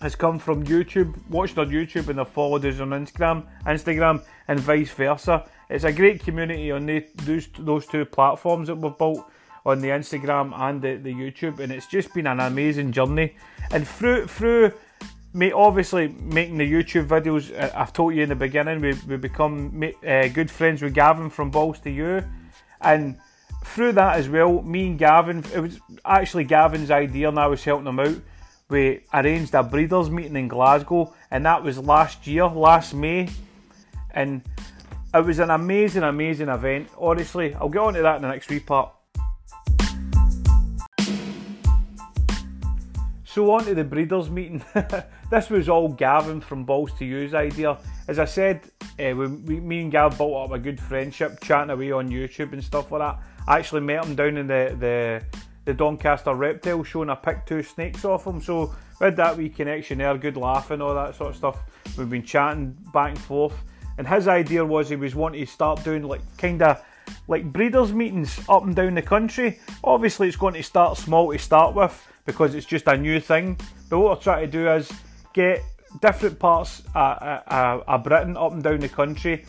has 0.00 0.14
come 0.14 0.38
from 0.38 0.64
YouTube, 0.64 1.14
watched 1.28 1.58
on 1.58 1.70
YouTube, 1.70 2.08
and 2.08 2.18
they've 2.18 2.28
followed 2.28 2.64
us 2.64 2.80
on 2.80 2.90
Instagram, 2.90 3.46
Instagram, 3.66 4.22
and 4.48 4.60
vice 4.60 4.90
versa. 4.90 5.46
It's 5.68 5.84
a 5.84 5.92
great 5.92 6.22
community 6.22 6.70
on 6.70 6.86
the, 6.86 7.06
those 7.24 7.48
those 7.58 7.86
two 7.86 8.04
platforms 8.04 8.68
that 8.68 8.76
we've 8.76 8.96
built 8.96 9.30
on 9.66 9.80
the 9.80 9.88
Instagram 9.88 10.58
and 10.58 10.80
the, 10.80 10.96
the 10.96 11.12
YouTube, 11.12 11.60
and 11.60 11.70
it's 11.70 11.86
just 11.86 12.14
been 12.14 12.26
an 12.26 12.40
amazing 12.40 12.92
journey. 12.92 13.36
And 13.72 13.86
through 13.86 14.26
through 14.26 14.72
mate, 15.32 15.52
obviously 15.52 16.08
making 16.08 16.58
the 16.58 16.70
YouTube 16.70 17.06
videos, 17.06 17.56
uh, 17.56 17.70
I've 17.74 17.92
told 17.92 18.14
you 18.14 18.22
in 18.22 18.28
the 18.28 18.34
beginning, 18.34 18.80
we 18.80 18.94
we 19.06 19.16
become 19.16 19.82
uh, 20.06 20.28
good 20.28 20.50
friends 20.50 20.82
with 20.82 20.94
Gavin 20.94 21.30
from 21.30 21.50
Balls 21.50 21.80
to 21.80 21.90
You, 21.90 22.24
and 22.80 23.16
through 23.64 23.92
that 23.92 24.16
as 24.16 24.28
well, 24.28 24.62
me 24.62 24.88
and 24.88 24.98
Gavin, 24.98 25.44
it 25.54 25.60
was 25.60 25.78
actually 26.04 26.44
Gavin's 26.44 26.90
idea, 26.90 27.28
and 27.28 27.38
I 27.38 27.46
was 27.46 27.62
helping 27.62 27.86
him 27.86 28.00
out. 28.00 28.16
We 28.68 29.02
arranged 29.12 29.54
a 29.54 29.62
breeders 29.62 30.10
meeting 30.10 30.36
in 30.36 30.48
Glasgow, 30.48 31.12
and 31.30 31.44
that 31.44 31.62
was 31.62 31.78
last 31.78 32.26
year, 32.26 32.46
last 32.46 32.94
May, 32.94 33.28
and 34.12 34.42
it 35.12 35.24
was 35.24 35.40
an 35.40 35.50
amazing, 35.50 36.04
amazing 36.04 36.48
event. 36.48 36.88
Honestly, 36.96 37.54
I'll 37.54 37.68
get 37.68 37.80
on 37.80 37.94
to 37.94 38.02
that 38.02 38.16
in 38.16 38.22
the 38.22 38.28
next 38.28 38.48
wee 38.48 38.60
So 43.32 43.48
on 43.52 43.64
to 43.66 43.76
the 43.76 43.84
breeders 43.84 44.28
meeting. 44.28 44.60
this 45.30 45.50
was 45.50 45.68
all 45.68 45.86
Gavin 45.86 46.40
from 46.40 46.64
Balls 46.64 46.92
to 46.94 47.04
You's 47.04 47.32
idea. 47.32 47.78
As 48.08 48.18
I 48.18 48.24
said, 48.24 48.72
uh, 48.98 49.14
we, 49.14 49.28
we, 49.28 49.60
me 49.60 49.82
and 49.82 49.92
Gav 49.92 50.18
built 50.18 50.34
up 50.34 50.50
a 50.50 50.58
good 50.58 50.80
friendship, 50.80 51.38
chatting 51.40 51.70
away 51.70 51.92
on 51.92 52.08
YouTube 52.08 52.52
and 52.52 52.64
stuff 52.64 52.90
like 52.90 53.02
that. 53.02 53.22
I 53.46 53.60
actually 53.60 53.82
met 53.82 54.04
him 54.04 54.16
down 54.16 54.36
in 54.36 54.48
the 54.48 54.74
the, 54.76 55.24
the 55.64 55.72
Doncaster 55.72 56.34
Reptile 56.34 56.82
show 56.82 57.02
and 57.02 57.10
I 57.12 57.14
picked 57.14 57.46
two 57.46 57.62
snakes 57.62 58.04
off 58.04 58.26
him. 58.26 58.42
So 58.42 58.74
we 59.00 59.10
that 59.10 59.36
wee 59.36 59.48
connection 59.48 59.98
there, 59.98 60.18
good 60.18 60.36
laughing, 60.36 60.82
all 60.82 60.96
that 60.96 61.14
sort 61.14 61.30
of 61.30 61.36
stuff. 61.36 61.62
We've 61.96 62.10
been 62.10 62.24
chatting 62.24 62.76
back 62.92 63.10
and 63.10 63.20
forth. 63.20 63.54
And 63.96 64.08
his 64.08 64.26
idea 64.26 64.64
was 64.64 64.88
he 64.88 64.96
was 64.96 65.14
wanting 65.14 65.46
to 65.46 65.52
start 65.52 65.84
doing 65.84 66.02
like 66.02 66.22
kind 66.36 66.62
of 66.62 66.84
like 67.28 67.44
breeders 67.44 67.92
meetings 67.92 68.40
up 68.48 68.64
and 68.64 68.74
down 68.74 68.96
the 68.96 69.02
country. 69.02 69.60
Obviously, 69.84 70.26
it's 70.26 70.36
going 70.36 70.54
to 70.54 70.64
start 70.64 70.98
small 70.98 71.30
to 71.30 71.38
start 71.38 71.76
with 71.76 72.09
because 72.24 72.54
it's 72.54 72.66
just 72.66 72.86
a 72.86 72.96
new 72.96 73.20
thing. 73.20 73.58
But 73.88 73.98
what 73.98 74.18
we're 74.18 74.22
trying 74.22 74.46
to 74.46 74.50
do 74.50 74.68
is 74.70 74.90
get 75.32 75.62
different 76.00 76.38
parts 76.38 76.82
of, 76.94 78.04
Britain 78.04 78.36
up 78.36 78.52
and 78.52 78.62
down 78.62 78.80
the 78.80 78.88
country 78.88 79.44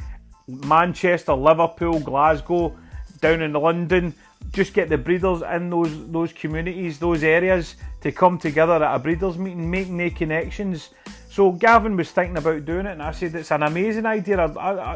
Manchester, 0.48 1.34
Liverpool, 1.34 2.00
Glasgow, 2.00 2.76
down 3.22 3.42
in 3.42 3.54
London. 3.54 4.14
Just 4.52 4.74
get 4.74 4.90
the 4.90 4.98
breeders 4.98 5.44
in 5.44 5.70
those 5.70 6.12
those 6.12 6.34
communities, 6.34 7.00
those 7.00 7.24
areas 7.24 7.76
to 8.02 8.12
come 8.12 8.38
together 8.38 8.84
at 8.84 8.96
a 8.96 9.00
breeders 9.00 9.38
meeting, 9.38 9.70
making 9.70 9.98
their 9.98 10.10
connections. 10.10 10.90
So 11.30 11.52
Gavin 11.52 11.96
was 11.96 12.12
thinking 12.12 12.38
about 12.38 12.66
doing 12.66 12.88
it, 12.88 12.92
and 12.94 13.04
I 13.04 13.12
said 13.12 13.36
it's 13.36 13.52
an 13.52 13.64
amazing 13.64 14.06
idea. 14.06 14.44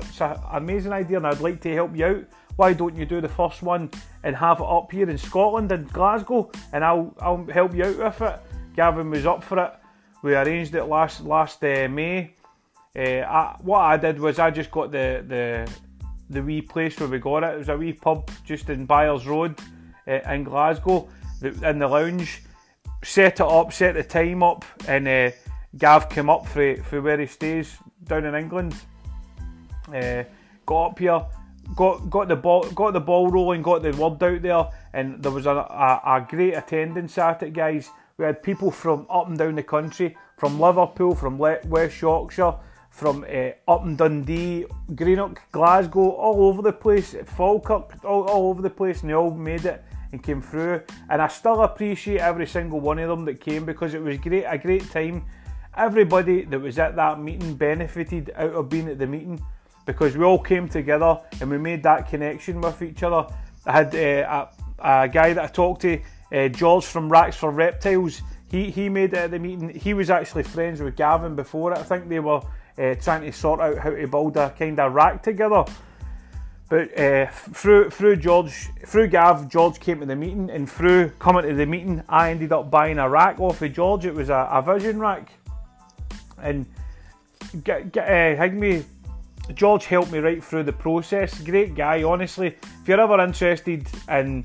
It's 0.02 0.20
an 0.20 0.40
amazing 0.52 0.92
idea, 0.92 1.18
and 1.18 1.28
I'd 1.28 1.40
like 1.40 1.62
to 1.62 1.74
help 1.74 1.96
you 1.96 2.06
out 2.06 2.24
why 2.56 2.74
don't 2.74 2.96
you 2.96 3.06
do 3.06 3.22
the 3.22 3.30
first 3.30 3.62
one 3.62 3.90
and 4.24 4.36
have 4.36 4.60
it 4.60 4.66
up 4.66 4.92
here 4.92 5.10
in 5.10 5.18
Scotland 5.18 5.72
in 5.72 5.86
Glasgow 5.86 6.52
and 6.74 6.84
I'll 6.84 7.14
I'll 7.20 7.46
help 7.46 7.76
you 7.76 7.86
out 7.86 7.98
with 7.98 8.22
it. 8.22 8.40
Gavin 8.76 9.10
was 9.10 9.26
up 9.26 9.44
for 9.44 9.60
it. 9.60 9.74
We 10.22 10.36
arranged 10.36 10.76
it 10.76 10.86
last 10.86 11.22
last 11.22 11.64
uh, 11.64 11.88
May. 11.90 12.34
Uh, 12.98 13.22
I, 13.22 13.58
what 13.62 13.80
I 13.80 13.98
did 13.98 14.20
was 14.20 14.40
I 14.40 14.52
just 14.52 14.72
got 14.72 14.92
the 14.92 15.24
the 15.28 15.70
the 16.30 16.42
wee 16.42 16.62
place 16.62 17.00
where 17.00 17.10
we 17.10 17.20
got 17.20 17.44
it. 17.44 17.54
It 17.54 17.58
was 17.58 17.70
a 17.70 17.78
wee 17.78 17.94
pub 17.94 18.30
just 18.44 18.70
in 18.70 18.86
Byres 18.86 19.26
Road 19.28 19.60
uh, 20.08 20.20
in 20.32 20.44
Glasgow, 20.44 21.08
in 21.42 21.80
the 21.80 21.88
lounge. 21.88 22.42
Set 23.04 23.40
it 23.40 23.42
up, 23.42 23.72
set 23.72 23.94
the 23.94 24.04
time 24.04 24.42
up, 24.42 24.66
and 24.88 25.08
uh, 25.08 25.32
Gav 25.78 26.10
came 26.10 26.30
up 26.30 26.48
for, 26.48 26.76
for 26.78 27.02
where 27.02 27.20
he 27.20 27.28
stays 27.28 27.78
down 28.04 28.26
in 28.26 28.34
England. 28.34 28.76
Uh, 29.94 30.24
got 30.66 30.92
up 30.92 31.00
here, 31.00 31.24
got 31.76 32.10
got 32.10 32.28
the 32.28 32.36
ball 32.36 32.70
got 32.72 32.94
the 32.94 33.00
ball 33.00 33.30
rolling, 33.30 33.62
got 33.62 33.82
the 33.82 33.92
word 33.92 34.24
out 34.24 34.42
there, 34.42 34.70
and 34.94 35.22
there 35.22 35.32
was 35.32 35.46
a, 35.46 35.52
a, 35.52 36.02
a, 36.06 36.28
great 36.28 36.54
attendance 36.54 37.18
at 37.18 37.44
it, 37.44 37.54
guys. 37.54 37.90
We 38.18 38.26
had 38.26 38.44
people 38.44 38.72
from 38.72 39.08
up 39.10 39.28
and 39.28 39.38
down 39.38 39.56
the 39.56 39.64
country, 39.64 40.16
from 40.38 40.60
Liverpool, 40.60 41.16
from 41.16 41.38
West 41.38 42.02
Yorkshire, 42.02 42.56
from 42.90 43.26
uh, 43.30 43.52
up 43.68 43.84
and 43.84 43.98
Dundee, 43.98 44.66
Greenock, 44.96 45.42
Glasgow, 45.52 46.12
all 46.12 46.46
over 46.46 46.62
the 46.62 46.72
place, 46.72 47.16
Falkirk, 47.26 48.06
all, 48.06 48.24
all 48.30 48.50
over 48.50 48.62
the 48.62 48.70
place, 48.70 49.02
and 49.02 49.10
they 49.10 49.16
all 49.16 49.32
made 49.32 49.66
it 49.66 49.84
and 50.14 50.24
came 50.24 50.42
through. 50.42 50.82
And 51.10 51.22
I 51.22 51.28
still 51.28 51.62
appreciate 51.64 52.22
every 52.22 52.48
single 52.48 52.80
one 52.80 53.00
of 53.00 53.10
them 53.10 53.26
that 53.26 53.42
came 53.42 53.66
because 53.66 53.94
it 53.94 54.02
was 54.02 54.18
great, 54.20 54.46
a 54.48 54.58
great 54.58 54.90
time. 54.92 55.26
Everybody 55.76 56.46
that 56.46 56.60
was 56.60 56.80
at 56.80 56.96
that 56.96 57.20
meeting 57.20 57.56
benefited 57.56 58.32
out 58.34 58.54
of 58.54 58.70
being 58.70 58.88
at 58.88 58.98
the 58.98 59.08
meeting 59.08 59.44
because 59.86 60.18
we 60.18 60.24
all 60.24 60.40
came 60.40 60.68
together 60.68 61.20
and 61.40 61.50
we 61.50 61.58
made 61.58 61.84
that 61.84 62.10
connection 62.10 62.60
with 62.62 62.82
each 62.82 63.04
other. 63.04 63.28
I 63.66 63.72
had 63.72 63.96
uh, 63.96 64.48
a, 64.80 65.04
a, 65.04 65.08
guy 65.08 65.34
that 65.34 65.44
I 65.44 65.48
talked 65.48 65.82
to, 65.82 66.02
uh, 66.32 66.48
George 66.50 66.86
from 66.86 67.10
Racks 67.10 67.36
for 67.36 67.52
Reptiles. 67.52 68.22
He 68.50 68.70
he 68.70 68.90
made 68.90 69.14
it 69.14 69.18
at 69.18 69.32
the 69.32 69.40
meeting. 69.40 69.70
He 69.70 69.94
was 69.94 70.10
actually 70.10 70.44
friends 70.44 70.82
with 70.82 70.96
Gavin 70.96 71.36
before 71.36 71.72
it. 71.72 71.78
I 71.78 71.84
think 71.84 72.10
they 72.10 72.20
were 72.20 72.42
uh, 72.78 72.96
trying 72.96 73.22
to 73.22 73.32
sort 73.32 73.60
out 73.60 73.78
how 73.78 73.90
to 73.92 74.08
build 74.08 74.38
a 74.38 74.50
kind 74.52 74.80
of 74.80 74.94
rack 74.94 75.24
together. 75.24 75.66
But 76.68 76.98
uh, 76.98 77.28
through 77.32 77.92
through 77.92 78.18
George, 78.18 78.70
through 78.86 79.08
Gav, 79.08 79.50
George 79.50 79.80
came 79.80 80.00
to 80.00 80.06
the 80.06 80.16
meeting, 80.16 80.50
and 80.50 80.70
through 80.70 81.10
coming 81.20 81.44
to 81.44 81.54
the 81.54 81.66
meeting, 81.66 82.04
I 82.10 82.32
ended 82.32 82.52
up 82.52 82.72
buying 82.72 82.98
a 82.98 83.08
rack 83.08 83.40
off 83.40 83.62
of 83.62 83.74
George. 83.74 84.06
It 84.06 84.16
was 84.16 84.30
a, 84.30 84.48
a 84.52 84.62
Vision 84.62 85.00
rack, 85.00 85.32
and 86.42 86.66
get, 87.64 87.92
get, 87.92 88.08
uh, 88.08 88.42
Higme 88.42 88.84
George 89.54 89.86
helped 89.86 90.12
me 90.12 90.20
right 90.20 90.44
through 90.44 90.64
the 90.64 90.74
process. 90.74 91.40
Great 91.42 91.76
guy, 91.76 92.04
honestly. 92.04 92.48
If 92.48 92.88
you're 92.88 93.00
ever 93.00 93.22
interested 93.22 93.88
in 94.10 94.44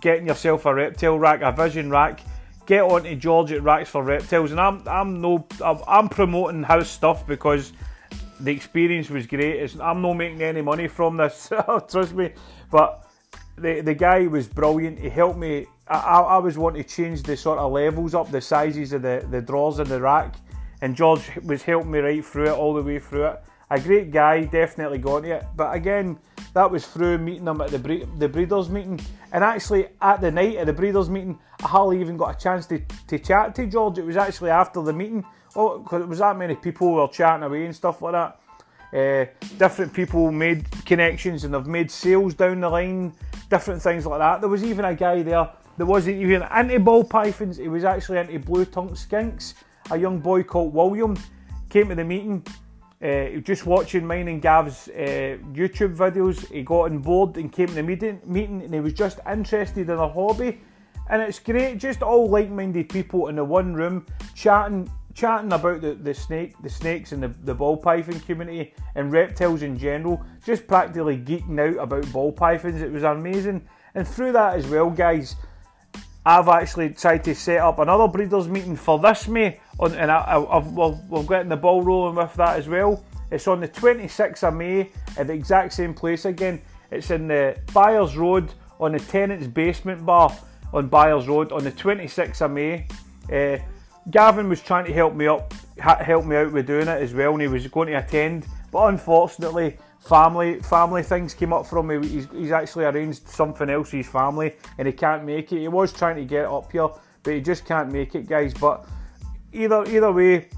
getting 0.00 0.26
yourself 0.26 0.66
a 0.66 0.74
reptile 0.74 1.18
rack, 1.18 1.42
a 1.42 1.52
vision 1.52 1.90
rack, 1.90 2.20
get 2.66 2.82
on 2.82 3.04
to 3.04 3.14
George 3.14 3.52
at 3.52 3.62
Racks 3.62 3.90
for 3.90 4.02
Reptiles. 4.02 4.50
And 4.50 4.60
I'm 4.60 4.86
I'm 4.88 5.20
no 5.20 5.46
I'm 5.86 6.08
promoting 6.08 6.64
his 6.64 6.88
stuff 6.88 7.26
because 7.26 7.72
the 8.40 8.50
experience 8.50 9.08
was 9.10 9.26
great. 9.26 9.56
It's, 9.56 9.78
I'm 9.78 10.02
not 10.02 10.14
making 10.14 10.42
any 10.42 10.62
money 10.62 10.88
from 10.88 11.16
this, 11.16 11.50
oh, 11.68 11.80
trust 11.80 12.14
me. 12.14 12.32
But 12.70 13.06
the 13.56 13.82
the 13.82 13.94
guy 13.94 14.26
was 14.26 14.48
brilliant. 14.48 14.98
He 14.98 15.08
helped 15.08 15.38
me. 15.38 15.66
I, 15.86 16.20
I 16.20 16.38
was 16.38 16.56
wanting 16.56 16.84
to 16.84 16.88
change 16.88 17.22
the 17.22 17.36
sort 17.36 17.58
of 17.58 17.72
levels 17.72 18.14
up, 18.14 18.30
the 18.30 18.40
sizes 18.40 18.92
of 18.92 19.02
the, 19.02 19.26
the 19.28 19.42
drawers 19.42 19.80
in 19.80 19.88
the 19.88 20.00
rack, 20.00 20.36
and 20.82 20.94
George 20.94 21.36
was 21.42 21.62
helping 21.62 21.90
me 21.90 21.98
right 21.98 22.24
through 22.24 22.46
it, 22.46 22.52
all 22.52 22.74
the 22.74 22.82
way 22.82 23.00
through 23.00 23.26
it 23.26 23.42
a 23.70 23.78
great 23.78 24.10
guy, 24.10 24.44
definitely 24.44 24.98
got 24.98 25.24
it. 25.24 25.44
But 25.56 25.74
again, 25.74 26.18
that 26.54 26.70
was 26.70 26.86
through 26.86 27.18
meeting 27.18 27.46
him 27.46 27.60
at 27.60 27.70
the 27.70 27.78
bre- 27.78 28.04
the 28.18 28.28
breeders 28.28 28.68
meeting, 28.68 29.00
and 29.32 29.44
actually 29.44 29.88
at 30.02 30.20
the 30.20 30.30
night 30.30 30.56
of 30.56 30.66
the 30.66 30.72
breeders 30.72 31.08
meeting, 31.08 31.38
I 31.62 31.68
hardly 31.68 32.00
even 32.00 32.16
got 32.16 32.36
a 32.36 32.38
chance 32.38 32.66
to, 32.66 32.80
to 33.06 33.18
chat 33.18 33.54
to 33.54 33.66
George. 33.66 33.98
It 33.98 34.04
was 34.04 34.16
actually 34.16 34.50
after 34.50 34.82
the 34.82 34.92
meeting. 34.92 35.24
Oh, 35.54 35.78
because 35.78 36.02
it 36.02 36.08
was 36.08 36.18
that 36.18 36.36
many 36.36 36.54
people 36.54 36.92
were 36.92 37.08
chatting 37.08 37.44
away 37.44 37.66
and 37.66 37.74
stuff 37.74 38.02
like 38.02 38.12
that. 38.12 38.40
Uh, 38.92 39.24
different 39.56 39.92
people 39.92 40.32
made 40.32 40.68
connections 40.84 41.44
and 41.44 41.54
have 41.54 41.68
made 41.68 41.90
sales 41.90 42.34
down 42.34 42.60
the 42.60 42.68
line, 42.68 43.12
different 43.48 43.80
things 43.80 44.04
like 44.04 44.18
that. 44.18 44.40
There 44.40 44.50
was 44.50 44.64
even 44.64 44.84
a 44.84 44.94
guy 44.94 45.22
there 45.22 45.48
that 45.76 45.86
wasn't 45.86 46.16
even 46.16 46.42
into 46.42 46.80
ball 46.80 47.04
pythons, 47.04 47.56
he 47.56 47.68
was 47.68 47.84
actually 47.84 48.18
into 48.18 48.38
blue 48.40 48.64
tongue 48.64 48.90
skinks. 48.90 49.54
A 49.92 49.96
young 49.96 50.18
boy 50.18 50.42
called 50.42 50.74
William 50.74 51.16
came 51.68 51.88
to 51.88 51.94
the 51.94 52.04
meeting. 52.04 52.44
Uh, 53.02 53.40
just 53.40 53.64
watching 53.64 54.06
mine 54.06 54.28
and 54.28 54.42
Gav's 54.42 54.88
uh, 54.88 55.38
YouTube 55.54 55.96
videos, 55.96 56.46
he 56.52 56.62
got 56.62 56.90
on 56.90 56.98
board 56.98 57.36
and 57.36 57.50
came 57.50 57.68
to 57.68 57.74
the 57.74 57.82
meeting, 57.82 58.20
meeting 58.26 58.62
and 58.62 58.74
he 58.74 58.80
was 58.80 58.92
just 58.92 59.20
interested 59.30 59.88
in 59.88 59.98
a 59.98 60.08
hobby. 60.08 60.60
And 61.08 61.22
it's 61.22 61.38
great, 61.38 61.78
just 61.78 62.02
all 62.02 62.28
like-minded 62.28 62.88
people 62.90 63.28
in 63.28 63.36
the 63.36 63.44
one 63.44 63.74
room 63.74 64.06
chatting 64.34 64.90
chatting 65.14 65.52
about 65.52 65.80
the, 65.80 65.94
the 65.94 66.14
snake, 66.14 66.54
the 66.62 66.70
snakes 66.70 67.12
and 67.12 67.22
the, 67.22 67.28
the 67.44 67.54
ball 67.54 67.76
python 67.76 68.20
community 68.20 68.72
and 68.94 69.12
reptiles 69.12 69.62
in 69.62 69.78
general, 69.78 70.24
just 70.44 70.66
practically 70.66 71.18
geeking 71.18 71.58
out 71.58 71.82
about 71.82 72.10
ball 72.12 72.32
pythons. 72.32 72.80
It 72.80 72.92
was 72.92 73.02
amazing. 73.02 73.66
And 73.94 74.06
through 74.06 74.32
that 74.32 74.54
as 74.54 74.66
well, 74.66 74.88
guys, 74.88 75.36
I've 76.24 76.48
actually 76.48 76.90
tried 76.90 77.24
to 77.24 77.34
set 77.34 77.58
up 77.58 77.78
another 77.78 78.06
breeders 78.06 78.46
meeting 78.46 78.76
for 78.76 78.98
this 78.98 79.26
May, 79.26 79.58
on, 79.80 79.94
and 79.94 80.10
I, 80.10 80.40
have 80.52 80.72
we're, 80.72 80.92
we're 81.08 81.22
getting 81.24 81.48
the 81.48 81.56
ball 81.56 81.82
rolling 81.82 82.14
with 82.14 82.34
that 82.34 82.58
as 82.58 82.68
well. 82.68 83.04
It's 83.30 83.48
on 83.48 83.60
the 83.60 83.68
26th 83.68 84.46
of 84.46 84.54
May 84.54 84.90
at 85.16 85.26
the 85.26 85.32
exact 85.32 85.72
same 85.72 85.94
place 85.94 86.24
again. 86.24 86.60
It's 86.90 87.10
in 87.10 87.28
the 87.28 87.56
Byres 87.72 88.16
Road 88.16 88.52
on 88.78 88.92
the 88.92 88.98
Tennent's 88.98 89.46
basement 89.46 90.04
bar 90.04 90.36
on 90.72 90.88
Byres 90.88 91.26
Road 91.26 91.52
on 91.52 91.64
the 91.64 91.72
26th 91.72 92.42
of 92.42 92.50
May. 92.50 92.86
Uh, 93.32 93.58
Gavin 94.10 94.48
was 94.48 94.60
trying 94.60 94.84
to 94.86 94.92
help 94.92 95.14
me 95.14 95.26
up, 95.26 95.52
help 95.78 96.24
me 96.24 96.36
out 96.36 96.52
with 96.52 96.66
doing 96.66 96.88
it 96.88 97.02
as 97.02 97.14
well, 97.14 97.32
and 97.32 97.42
he 97.42 97.48
was 97.48 97.66
going 97.68 97.88
to 97.88 97.94
attend, 97.94 98.46
but 98.72 98.86
unfortunately, 98.86 99.78
family 100.00 100.58
family 100.60 101.02
things 101.02 101.34
came 101.34 101.52
up 101.52 101.66
from 101.66 101.86
me. 101.86 102.06
He's, 102.06 102.26
he's 102.32 102.50
actually 102.50 102.86
arranged 102.86 103.28
something 103.28 103.68
else 103.68 103.90
for 103.90 103.98
his 103.98 104.08
family, 104.08 104.56
and 104.78 104.88
he 104.88 104.92
can't 104.92 105.24
make 105.24 105.52
it. 105.52 105.60
He 105.60 105.68
was 105.68 105.92
trying 105.92 106.16
to 106.16 106.24
get 106.24 106.46
up 106.46 106.72
here, 106.72 106.88
but 107.22 107.34
he 107.34 107.40
just 107.40 107.64
can't 107.64 107.92
make 107.92 108.14
it, 108.14 108.26
guys. 108.26 108.54
But 108.54 108.86
either 109.52 109.84
either 109.84 110.12
way, 110.12 110.48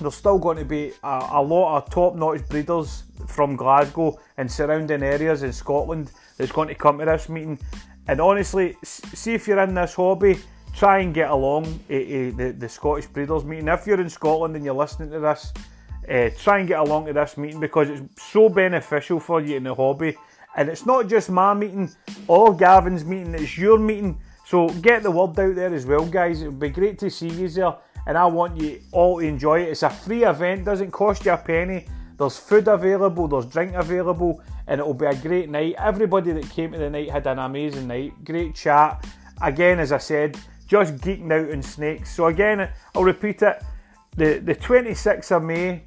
there's 0.00 0.14
still 0.14 0.38
going 0.38 0.58
to 0.58 0.64
be 0.64 0.92
a, 1.02 1.28
a 1.32 1.42
lot 1.42 1.76
of 1.76 1.90
top-notch 1.90 2.48
breeders 2.48 3.04
from 3.28 3.56
Glasgow 3.56 4.18
and 4.36 4.50
surrounding 4.50 5.02
areas 5.02 5.42
in 5.42 5.52
Scotland 5.52 6.10
that's 6.36 6.52
going 6.52 6.68
to 6.68 6.74
come 6.74 6.98
to 6.98 7.04
this 7.04 7.28
meeting. 7.28 7.58
And 8.08 8.20
honestly, 8.20 8.76
see 8.82 9.34
if 9.34 9.46
you're 9.46 9.60
in 9.60 9.74
this 9.74 9.94
hobby 9.94 10.38
try 10.76 10.98
and 10.98 11.14
get 11.14 11.30
along 11.30 11.66
at, 11.88 12.02
at 12.02 12.36
the, 12.36 12.54
the 12.58 12.68
Scottish 12.68 13.06
Breeders 13.06 13.44
meeting. 13.44 13.68
If 13.68 13.86
you're 13.86 14.00
in 14.00 14.10
Scotland 14.10 14.56
and 14.56 14.64
you're 14.64 14.74
listening 14.74 15.10
to 15.10 15.20
this, 15.20 15.52
uh, 16.08 16.30
try 16.38 16.58
and 16.58 16.68
get 16.68 16.80
along 16.80 17.06
to 17.06 17.12
this 17.12 17.36
meeting 17.36 17.60
because 17.60 17.88
it's 17.88 18.22
so 18.22 18.48
beneficial 18.48 19.20
for 19.20 19.40
you 19.40 19.56
in 19.56 19.64
the 19.64 19.74
hobby. 19.74 20.16
And 20.56 20.68
it's 20.68 20.86
not 20.86 21.08
just 21.08 21.30
my 21.30 21.54
meeting 21.54 21.90
or 22.28 22.54
Gavin's 22.56 23.04
meeting, 23.04 23.34
it's 23.34 23.56
your 23.56 23.78
meeting. 23.78 24.18
So 24.44 24.68
get 24.68 25.02
the 25.02 25.10
word 25.10 25.38
out 25.38 25.54
there 25.54 25.74
as 25.74 25.86
well, 25.86 26.04
guys. 26.04 26.42
It 26.42 26.48
would 26.48 26.60
be 26.60 26.68
great 26.68 26.98
to 26.98 27.10
see 27.10 27.28
you 27.28 27.48
there. 27.48 27.74
And 28.06 28.18
I 28.18 28.26
want 28.26 28.60
you 28.60 28.80
all 28.92 29.20
to 29.20 29.26
enjoy 29.26 29.62
it. 29.62 29.70
It's 29.70 29.82
a 29.82 29.90
free 29.90 30.24
event, 30.24 30.66
doesn't 30.66 30.90
cost 30.90 31.24
you 31.24 31.32
a 31.32 31.38
penny. 31.38 31.86
There's 32.18 32.36
food 32.36 32.68
available, 32.68 33.26
there's 33.26 33.46
drink 33.46 33.74
available, 33.74 34.42
and 34.66 34.80
it'll 34.80 34.94
be 34.94 35.06
a 35.06 35.14
great 35.14 35.50
night. 35.50 35.74
Everybody 35.78 36.32
that 36.32 36.48
came 36.50 36.72
to 36.72 36.78
the 36.78 36.90
night 36.90 37.10
had 37.10 37.26
an 37.26 37.38
amazing 37.38 37.88
night. 37.88 38.12
Great 38.24 38.54
chat. 38.54 39.04
Again, 39.42 39.80
as 39.80 39.90
I 39.90 39.98
said, 39.98 40.38
just 40.66 40.96
geeking 40.96 41.32
out 41.32 41.50
on 41.50 41.62
snakes. 41.62 42.14
So 42.14 42.26
again, 42.26 42.70
I'll 42.94 43.02
repeat 43.02 43.42
it: 43.42 43.62
the 44.16 44.38
the 44.38 44.54
26th 44.54 45.32
of 45.32 45.42
May 45.42 45.84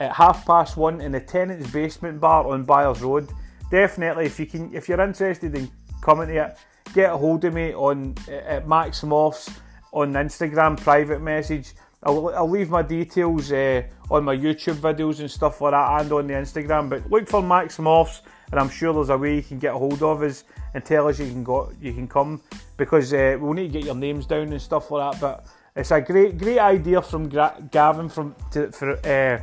at 0.00 0.12
half 0.12 0.44
past 0.44 0.76
one 0.76 1.00
in 1.00 1.12
the 1.12 1.20
Tennent's 1.20 1.70
basement 1.70 2.20
bar 2.20 2.48
on 2.48 2.64
Byres 2.64 3.00
Road. 3.02 3.30
Definitely, 3.70 4.26
if 4.26 4.40
you 4.40 4.46
can, 4.46 4.74
if 4.74 4.88
you're 4.88 5.00
interested 5.00 5.54
in 5.54 5.70
coming 6.00 6.28
to 6.28 6.34
it, 6.34 6.56
get 6.94 7.12
a 7.12 7.16
hold 7.16 7.44
of 7.44 7.54
me 7.54 7.74
on 7.74 8.14
at 8.28 8.68
Max 8.68 9.00
Morphs 9.02 9.54
on 9.92 10.12
Instagram 10.14 10.80
private 10.80 11.20
message. 11.20 11.72
I'll, 12.02 12.28
I'll 12.30 12.50
leave 12.50 12.68
my 12.68 12.82
details 12.82 13.52
uh, 13.52 13.82
on 14.10 14.24
my 14.24 14.36
YouTube 14.36 14.76
videos 14.76 15.20
and 15.20 15.30
stuff 15.30 15.60
like 15.60 15.72
that 15.72 16.00
and 16.00 16.12
on 16.12 16.26
the 16.26 16.34
Instagram. 16.34 16.88
But 16.88 17.08
look 17.10 17.28
for 17.28 17.42
Max 17.42 17.76
Morphs, 17.76 18.22
and 18.50 18.58
I'm 18.58 18.68
sure 18.68 18.92
there's 18.92 19.10
a 19.10 19.16
way 19.16 19.36
you 19.36 19.42
can 19.42 19.58
get 19.58 19.74
a 19.74 19.78
hold 19.78 20.02
of 20.02 20.22
us 20.22 20.44
and 20.74 20.84
tell 20.84 21.08
us 21.08 21.20
you 21.20 21.26
can 21.26 21.44
go, 21.44 21.70
you 21.80 21.92
can 21.92 22.08
come 22.08 22.40
because 22.76 23.12
uh, 23.12 23.36
we'll 23.40 23.52
need 23.52 23.72
to 23.72 23.78
get 23.78 23.84
your 23.84 23.94
names 23.94 24.26
down 24.26 24.50
and 24.50 24.60
stuff 24.60 24.90
like 24.90 25.12
that. 25.12 25.20
But 25.20 25.46
it's 25.76 25.90
a 25.90 26.00
great 26.00 26.38
great 26.38 26.58
idea 26.58 27.00
from 27.00 27.28
Gra- 27.28 27.56
Gavin 27.70 28.08
from 28.08 28.34
to 28.50 28.72
for 28.72 28.92
uh, 29.06 29.40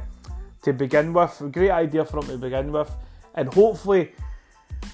to 0.64 0.74
begin 0.74 1.14
with. 1.14 1.52
Great 1.52 1.72
idea 1.72 2.04
from 2.04 2.24
to 2.24 2.38
begin 2.38 2.72
with, 2.72 2.92
and 3.36 3.54
hopefully. 3.54 4.12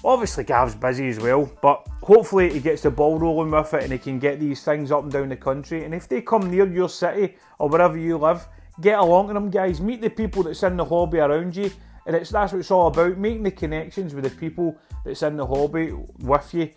Obviously, 0.04 0.44
Gav's 0.44 0.74
busy 0.74 1.08
as 1.08 1.18
well, 1.18 1.50
but 1.62 1.86
hopefully 2.02 2.52
he 2.52 2.60
gets 2.60 2.82
the 2.82 2.90
ball 2.90 3.18
rolling 3.18 3.50
with 3.50 3.74
it 3.74 3.82
and 3.82 3.92
he 3.92 3.98
can 3.98 4.18
get 4.18 4.38
these 4.38 4.62
things 4.62 4.92
up 4.92 5.02
and 5.02 5.12
down 5.12 5.28
the 5.28 5.36
country. 5.36 5.84
And 5.84 5.94
if 5.94 6.08
they 6.08 6.22
come 6.22 6.50
near 6.50 6.66
your 6.66 6.88
city 6.88 7.34
or 7.58 7.68
wherever 7.68 7.98
you 7.98 8.18
live, 8.18 8.46
get 8.80 8.98
along 8.98 9.28
to 9.28 9.34
them, 9.34 9.50
guys. 9.50 9.80
Meet 9.80 10.02
the 10.02 10.10
people 10.10 10.42
that's 10.42 10.62
in 10.62 10.76
the 10.76 10.84
hobby 10.84 11.18
around 11.18 11.56
you, 11.56 11.70
and 12.06 12.14
it's 12.14 12.30
that's 12.30 12.52
what 12.52 12.60
it's 12.60 12.70
all 12.70 12.86
about: 12.88 13.18
making 13.18 13.42
the 13.42 13.50
connections 13.50 14.14
with 14.14 14.24
the 14.24 14.30
people 14.30 14.78
that's 15.04 15.22
in 15.22 15.36
the 15.36 15.46
hobby 15.46 15.92
with 15.92 16.54
you 16.54 16.70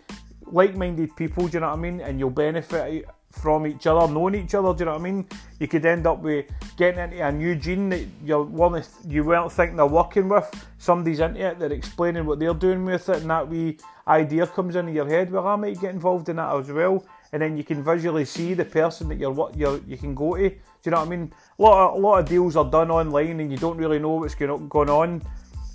like-minded 0.52 1.14
people, 1.16 1.46
do 1.46 1.56
you 1.56 1.60
know 1.60 1.68
what 1.68 1.78
I 1.78 1.80
mean? 1.80 2.00
And 2.00 2.18
you'll 2.18 2.30
benefit 2.30 3.04
from 3.30 3.66
each 3.66 3.86
other, 3.86 4.12
knowing 4.12 4.34
each 4.34 4.54
other, 4.54 4.72
do 4.74 4.80
you 4.80 4.84
know 4.86 4.92
what 4.92 5.00
I 5.00 5.04
mean? 5.04 5.26
You 5.58 5.68
could 5.68 5.86
end 5.86 6.06
up 6.06 6.20
with 6.20 6.46
getting 6.76 7.00
into 7.00 7.26
a 7.26 7.30
new 7.30 7.54
gene 7.54 7.88
that 7.90 8.04
you're 8.24 8.42
one 8.42 8.82
you 9.06 9.24
weren't 9.24 9.52
thinking 9.52 9.76
they're 9.76 9.86
working 9.86 10.28
with. 10.28 10.48
Somebody's 10.78 11.20
into 11.20 11.40
it, 11.40 11.58
they're 11.58 11.72
explaining 11.72 12.26
what 12.26 12.38
they're 12.38 12.54
doing 12.54 12.84
with 12.84 13.08
it, 13.08 13.18
and 13.18 13.30
that 13.30 13.48
wee 13.48 13.78
idea 14.08 14.46
comes 14.46 14.76
into 14.76 14.92
your 14.92 15.08
head. 15.08 15.30
Well, 15.30 15.46
I 15.46 15.56
might 15.56 15.80
get 15.80 15.94
involved 15.94 16.28
in 16.28 16.36
that 16.36 16.54
as 16.54 16.70
well, 16.70 17.04
and 17.32 17.40
then 17.40 17.56
you 17.56 17.64
can 17.64 17.84
visually 17.84 18.24
see 18.24 18.54
the 18.54 18.64
person 18.64 19.08
that 19.08 19.18
you're 19.18 19.30
what 19.30 19.56
you're 19.56 19.80
you 19.86 19.96
can 19.96 20.14
go 20.14 20.36
to. 20.36 20.48
Do 20.48 20.56
you 20.84 20.90
know 20.90 20.98
what 20.98 21.06
I 21.06 21.10
mean? 21.10 21.32
A 21.58 21.62
lot 21.62 21.90
of, 21.90 21.94
a 21.96 21.98
lot 21.98 22.18
of 22.18 22.28
deals 22.28 22.56
are 22.56 22.68
done 22.68 22.90
online, 22.90 23.40
and 23.40 23.50
you 23.50 23.58
don't 23.58 23.76
really 23.76 23.98
know 23.98 24.14
what's 24.16 24.34
going 24.34 24.68
going 24.68 24.90
on. 24.90 25.22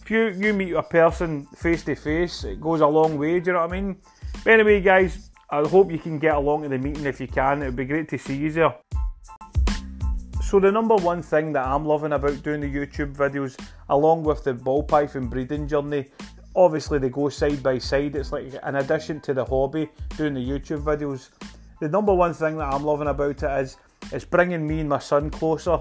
If 0.02 0.12
you 0.12 0.28
you 0.30 0.54
meet 0.54 0.74
a 0.74 0.84
person 0.84 1.46
face 1.56 1.84
to 1.86 1.96
face, 1.96 2.44
it 2.44 2.60
goes 2.60 2.82
a 2.82 2.88
long 2.88 3.18
way. 3.18 3.40
Do 3.40 3.52
you 3.52 3.54
know 3.54 3.62
what 3.62 3.74
I 3.74 3.82
mean? 3.82 3.96
But 4.44 4.54
anyway, 4.54 4.82
guys, 4.82 5.32
I 5.50 5.68
hope 5.68 5.92
you 5.92 6.00
can 6.00 6.18
get 6.18 6.36
along 6.36 6.64
to 6.64 6.70
the 6.70 6.78
meeting 6.78 7.06
if 7.06 7.22
you 7.22 7.28
can. 7.28 7.62
It 7.62 7.68
would 7.68 7.76
be 7.76 7.86
great 7.86 8.10
to 8.10 8.18
see 8.18 8.36
you 8.36 8.52
there. 8.52 8.76
So 10.44 10.60
the 10.60 10.72
number 10.72 10.96
one 10.96 11.22
thing 11.22 11.54
that 11.54 11.66
I'm 11.66 11.86
loving 11.86 12.14
about 12.14 12.42
doing 12.44 12.62
the 12.62 12.72
YouTube 12.72 13.16
videos, 13.16 13.60
along 13.90 14.24
with 14.24 14.44
the 14.44 14.54
ball 14.54 14.84
python 14.84 15.28
breeding 15.28 15.68
journey, 15.68 16.08
obviously 16.56 17.00
they 17.00 17.10
go 17.10 17.30
side 17.30 17.62
by 17.62 17.78
side. 17.78 18.16
It's 18.16 18.32
like 18.32 18.54
an 18.64 18.76
addition 18.76 19.22
to 19.22 19.34
the 19.34 19.46
hobby 19.46 19.90
doing 20.18 20.34
the 20.34 20.48
YouTube 20.48 20.84
videos. 20.84 21.30
The 21.80 21.90
number 21.90 22.14
one 22.14 22.34
thing 22.34 22.58
that 22.58 22.74
I'm 22.74 22.84
loving 22.84 23.08
about 23.08 23.44
it 23.44 23.62
is 23.62 23.78
it's 24.12 24.26
bringing 24.26 24.68
me 24.68 24.80
and 24.80 24.90
my 24.90 25.00
son 25.00 25.30
closer. 25.30 25.80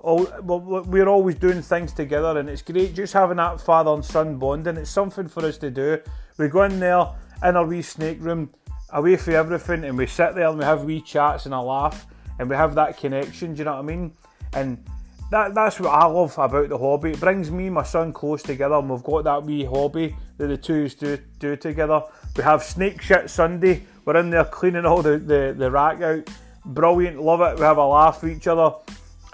All, 0.00 0.26
we're 0.42 1.08
always 1.08 1.34
doing 1.34 1.60
things 1.60 1.92
together, 1.92 2.38
and 2.38 2.48
it's 2.48 2.62
great 2.62 2.94
just 2.94 3.12
having 3.12 3.36
that 3.36 3.60
father 3.60 3.92
and 3.92 4.04
son 4.04 4.38
bonding. 4.38 4.78
It's 4.78 4.90
something 4.90 5.28
for 5.28 5.44
us 5.44 5.58
to 5.58 5.70
do. 5.70 5.98
We 6.38 6.48
go 6.48 6.62
in 6.62 6.80
there 6.80 7.06
in 7.44 7.56
our 7.56 7.66
wee 7.66 7.82
snake 7.82 8.16
room, 8.20 8.50
away 8.92 9.16
from 9.16 9.34
everything, 9.34 9.84
and 9.84 9.96
we 9.96 10.06
sit 10.06 10.34
there 10.34 10.48
and 10.48 10.58
we 10.58 10.64
have 10.64 10.84
wee 10.84 11.00
chats 11.00 11.46
and 11.46 11.54
a 11.54 11.60
laugh, 11.60 12.06
and 12.38 12.48
we 12.48 12.56
have 12.56 12.74
that 12.74 12.98
connection. 12.98 13.54
Do 13.54 13.58
you 13.58 13.64
know 13.64 13.72
what 13.72 13.80
I 13.80 13.82
mean? 13.82 14.12
And 14.52 14.84
that 15.30 15.54
that's 15.54 15.78
what 15.78 15.90
I 15.90 16.06
love 16.06 16.36
about 16.38 16.68
the 16.68 16.78
hobby. 16.78 17.12
It 17.12 17.20
brings 17.20 17.50
me 17.50 17.66
and 17.66 17.74
my 17.74 17.84
son 17.84 18.12
close 18.12 18.42
together, 18.42 18.74
and 18.74 18.90
we've 18.90 19.02
got 19.02 19.24
that 19.24 19.44
wee 19.44 19.64
hobby 19.64 20.16
that 20.38 20.48
the 20.48 20.56
two 20.56 20.88
do 20.88 21.18
do 21.38 21.56
together. 21.56 22.02
We 22.36 22.42
have 22.42 22.62
Snake 22.62 23.00
Shit 23.00 23.30
Sunday. 23.30 23.84
We're 24.04 24.16
in 24.16 24.30
there 24.30 24.44
cleaning 24.44 24.86
all 24.86 25.02
the, 25.02 25.18
the, 25.18 25.54
the 25.56 25.70
rack 25.70 26.00
out. 26.02 26.28
Brilliant, 26.64 27.22
love 27.22 27.40
it. 27.42 27.58
We 27.58 27.64
have 27.64 27.78
a 27.78 27.86
laugh 27.86 28.22
with 28.22 28.36
each 28.36 28.46
other. 28.46 28.74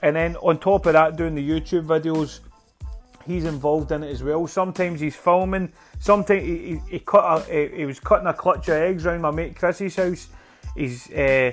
And 0.02 0.16
then 0.16 0.36
on 0.36 0.58
top 0.58 0.86
of 0.86 0.92
that, 0.92 1.16
doing 1.16 1.34
the 1.34 1.48
YouTube 1.48 1.86
videos, 1.86 2.40
he's 3.26 3.44
involved 3.44 3.92
in 3.92 4.02
it 4.02 4.10
as 4.10 4.22
well. 4.22 4.46
Sometimes 4.46 5.00
he's 5.00 5.16
filming. 5.16 5.72
Sometimes 5.98 6.42
he, 6.42 6.58
he, 6.58 6.80
he 6.88 6.98
cut 7.00 7.48
a, 7.48 7.68
he, 7.68 7.78
he, 7.78 7.86
was 7.86 8.00
cutting 8.00 8.26
a 8.26 8.34
clutch 8.34 8.68
of 8.68 8.74
eggs 8.74 9.06
around 9.06 9.20
my 9.20 9.30
mate 9.30 9.56
Chris's 9.56 9.96
house. 9.96 10.28
He's 10.76 11.10
uh, 11.12 11.52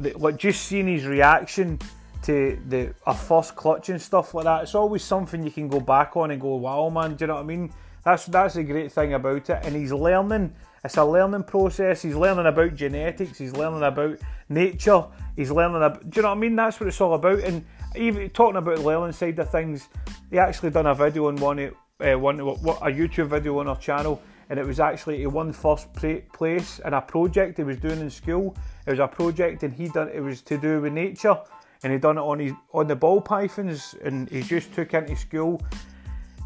like 0.00 0.36
just 0.36 0.64
seeing 0.64 0.86
his 0.86 1.06
reaction 1.06 1.78
to 2.22 2.58
the 2.68 2.94
a 3.06 3.14
first 3.14 3.56
clutch 3.56 3.88
and 3.88 4.00
stuff 4.00 4.34
like 4.34 4.44
that. 4.44 4.64
It's 4.64 4.74
always 4.74 5.02
something 5.02 5.42
you 5.42 5.50
can 5.50 5.68
go 5.68 5.80
back 5.80 6.16
on 6.16 6.30
and 6.30 6.40
go, 6.40 6.56
wow, 6.56 6.88
man. 6.88 7.14
Do 7.14 7.24
you 7.24 7.26
know 7.28 7.34
what 7.34 7.42
I 7.42 7.46
mean? 7.46 7.72
That's 8.04 8.26
that's 8.26 8.56
a 8.56 8.62
great 8.62 8.92
thing 8.92 9.14
about 9.14 9.50
it. 9.50 9.60
And 9.62 9.74
he's 9.74 9.92
learning. 9.92 10.54
It's 10.84 10.96
a 10.96 11.04
learning 11.04 11.44
process. 11.44 12.02
He's 12.02 12.14
learning 12.14 12.46
about 12.46 12.76
genetics. 12.76 13.38
He's 13.38 13.52
learning 13.52 13.82
about 13.82 14.18
nature. 14.48 15.04
He's 15.36 15.50
learning 15.50 15.76
about. 15.76 16.08
Do 16.08 16.18
you 16.18 16.22
know 16.22 16.28
what 16.28 16.38
I 16.38 16.40
mean? 16.40 16.56
That's 16.56 16.78
what 16.78 16.88
it's 16.88 17.00
all 17.00 17.14
about. 17.14 17.40
And 17.40 17.64
even 17.96 18.30
talking 18.30 18.56
about 18.56 18.76
the 18.76 18.82
learning 18.82 19.12
side 19.12 19.38
of 19.38 19.50
things, 19.50 19.88
he 20.30 20.38
actually 20.38 20.70
done 20.70 20.86
a 20.86 20.94
video 20.94 21.28
on 21.28 21.36
one, 21.36 21.58
uh, 21.58 22.18
one 22.18 22.40
a 22.40 22.42
YouTube 22.90 23.28
video 23.28 23.58
on 23.58 23.68
our 23.68 23.78
channel, 23.78 24.20
and 24.50 24.58
it 24.58 24.66
was 24.66 24.80
actually 24.80 25.18
he 25.18 25.26
won 25.26 25.52
first 25.52 25.92
place 25.94 26.80
in 26.84 26.94
a 26.94 27.00
project 27.00 27.58
he 27.58 27.64
was 27.64 27.78
doing 27.78 28.00
in 28.00 28.10
school. 28.10 28.56
It 28.86 28.90
was 28.90 28.98
a 29.00 29.08
project, 29.08 29.62
and 29.62 29.72
he 29.72 29.88
done 29.88 30.08
it 30.08 30.20
was 30.20 30.42
to 30.42 30.58
do 30.58 30.80
with 30.80 30.92
nature, 30.92 31.36
and 31.82 31.92
he 31.92 31.98
done 31.98 32.18
it 32.18 32.22
on 32.22 32.38
his 32.38 32.52
on 32.72 32.86
the 32.86 32.96
ball 32.96 33.20
pythons, 33.20 33.94
and 34.04 34.28
he 34.30 34.42
just 34.42 34.72
took 34.74 34.94
into 34.94 35.16
school. 35.16 35.60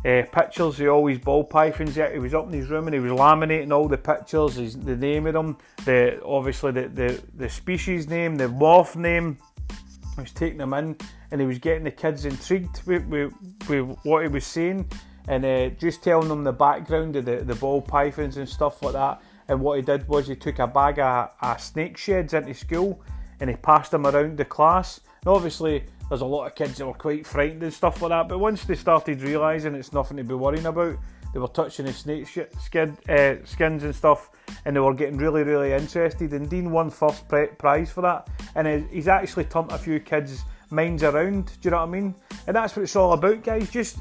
uh, 0.04 0.22
pictures 0.32 0.80
of 0.80 0.88
all 0.88 1.06
his 1.06 1.18
ball 1.18 1.44
pythons. 1.44 1.94
He 1.94 2.18
was 2.18 2.34
up 2.34 2.46
in 2.46 2.52
his 2.52 2.68
room 2.68 2.86
and 2.86 2.94
he 2.94 3.00
was 3.00 3.12
laminating 3.12 3.72
all 3.72 3.88
the 3.88 3.98
pictures, 3.98 4.56
his, 4.56 4.76
the 4.76 4.96
name 4.96 5.26
of 5.26 5.34
them, 5.34 5.56
the 5.84 6.20
obviously 6.24 6.72
the, 6.72 6.88
the, 6.88 7.22
the 7.34 7.48
species 7.48 8.08
name, 8.08 8.36
the 8.36 8.48
morph 8.48 8.96
name. 8.96 9.38
He 10.14 10.20
was 10.20 10.32
taking 10.32 10.58
them 10.58 10.74
in 10.74 10.96
and 11.30 11.40
he 11.40 11.46
was 11.46 11.58
getting 11.58 11.84
the 11.84 11.90
kids 11.90 12.24
intrigued 12.24 12.82
with, 12.86 13.04
with, 13.06 13.32
with 13.68 13.96
what 14.02 14.22
he 14.22 14.28
was 14.28 14.44
saying 14.44 14.88
and 15.28 15.44
uh, 15.44 15.68
just 15.70 16.02
telling 16.02 16.28
them 16.28 16.44
the 16.44 16.52
background 16.52 17.16
of 17.16 17.24
the, 17.24 17.36
the 17.36 17.54
ball 17.54 17.80
pythons 17.80 18.36
and 18.36 18.48
stuff 18.48 18.82
like 18.82 18.92
that. 18.94 19.22
And 19.48 19.60
what 19.60 19.76
he 19.76 19.82
did 19.82 20.06
was 20.08 20.28
he 20.28 20.36
took 20.36 20.58
a 20.58 20.66
bag 20.66 20.98
of, 20.98 21.30
of 21.40 21.60
snake 21.60 21.96
sheds 21.96 22.34
into 22.34 22.54
school 22.54 23.00
and 23.40 23.50
he 23.50 23.56
passed 23.56 23.90
them 23.90 24.06
around 24.06 24.36
the 24.36 24.44
class. 24.44 25.00
And 25.24 25.28
obviously, 25.28 25.84
there's 26.08 26.20
a 26.20 26.26
lot 26.26 26.46
of 26.46 26.54
kids 26.54 26.78
that 26.78 26.86
were 26.86 26.92
quite 26.92 27.26
frightened 27.26 27.62
and 27.62 27.72
stuff 27.72 28.02
like 28.02 28.10
that. 28.10 28.28
But 28.28 28.38
once 28.38 28.64
they 28.64 28.74
started 28.74 29.22
realising 29.22 29.74
it's 29.74 29.92
nothing 29.92 30.16
to 30.18 30.24
be 30.24 30.34
worrying 30.34 30.66
about, 30.66 30.96
they 31.32 31.40
were 31.40 31.48
touching 31.48 31.86
his 31.86 31.96
snake 31.96 32.26
skin, 32.60 32.96
uh, 33.08 33.34
skins 33.44 33.84
and 33.84 33.94
stuff, 33.94 34.30
and 34.64 34.76
they 34.76 34.80
were 34.80 34.94
getting 34.94 35.16
really, 35.16 35.42
really 35.42 35.72
interested. 35.72 36.32
And 36.32 36.48
Dean 36.48 36.70
won 36.70 36.90
first 36.90 37.26
prize 37.28 37.90
for 37.90 38.02
that, 38.02 38.28
and 38.54 38.88
he's 38.90 39.08
actually 39.08 39.44
turned 39.44 39.72
a 39.72 39.78
few 39.78 39.98
kids' 40.00 40.44
minds 40.70 41.02
around. 41.02 41.46
Do 41.46 41.52
you 41.62 41.70
know 41.70 41.78
what 41.78 41.88
I 41.88 41.90
mean? 41.90 42.14
And 42.46 42.56
that's 42.56 42.76
what 42.76 42.82
it's 42.82 42.96
all 42.96 43.12
about, 43.12 43.42
guys. 43.42 43.70
Just 43.70 43.98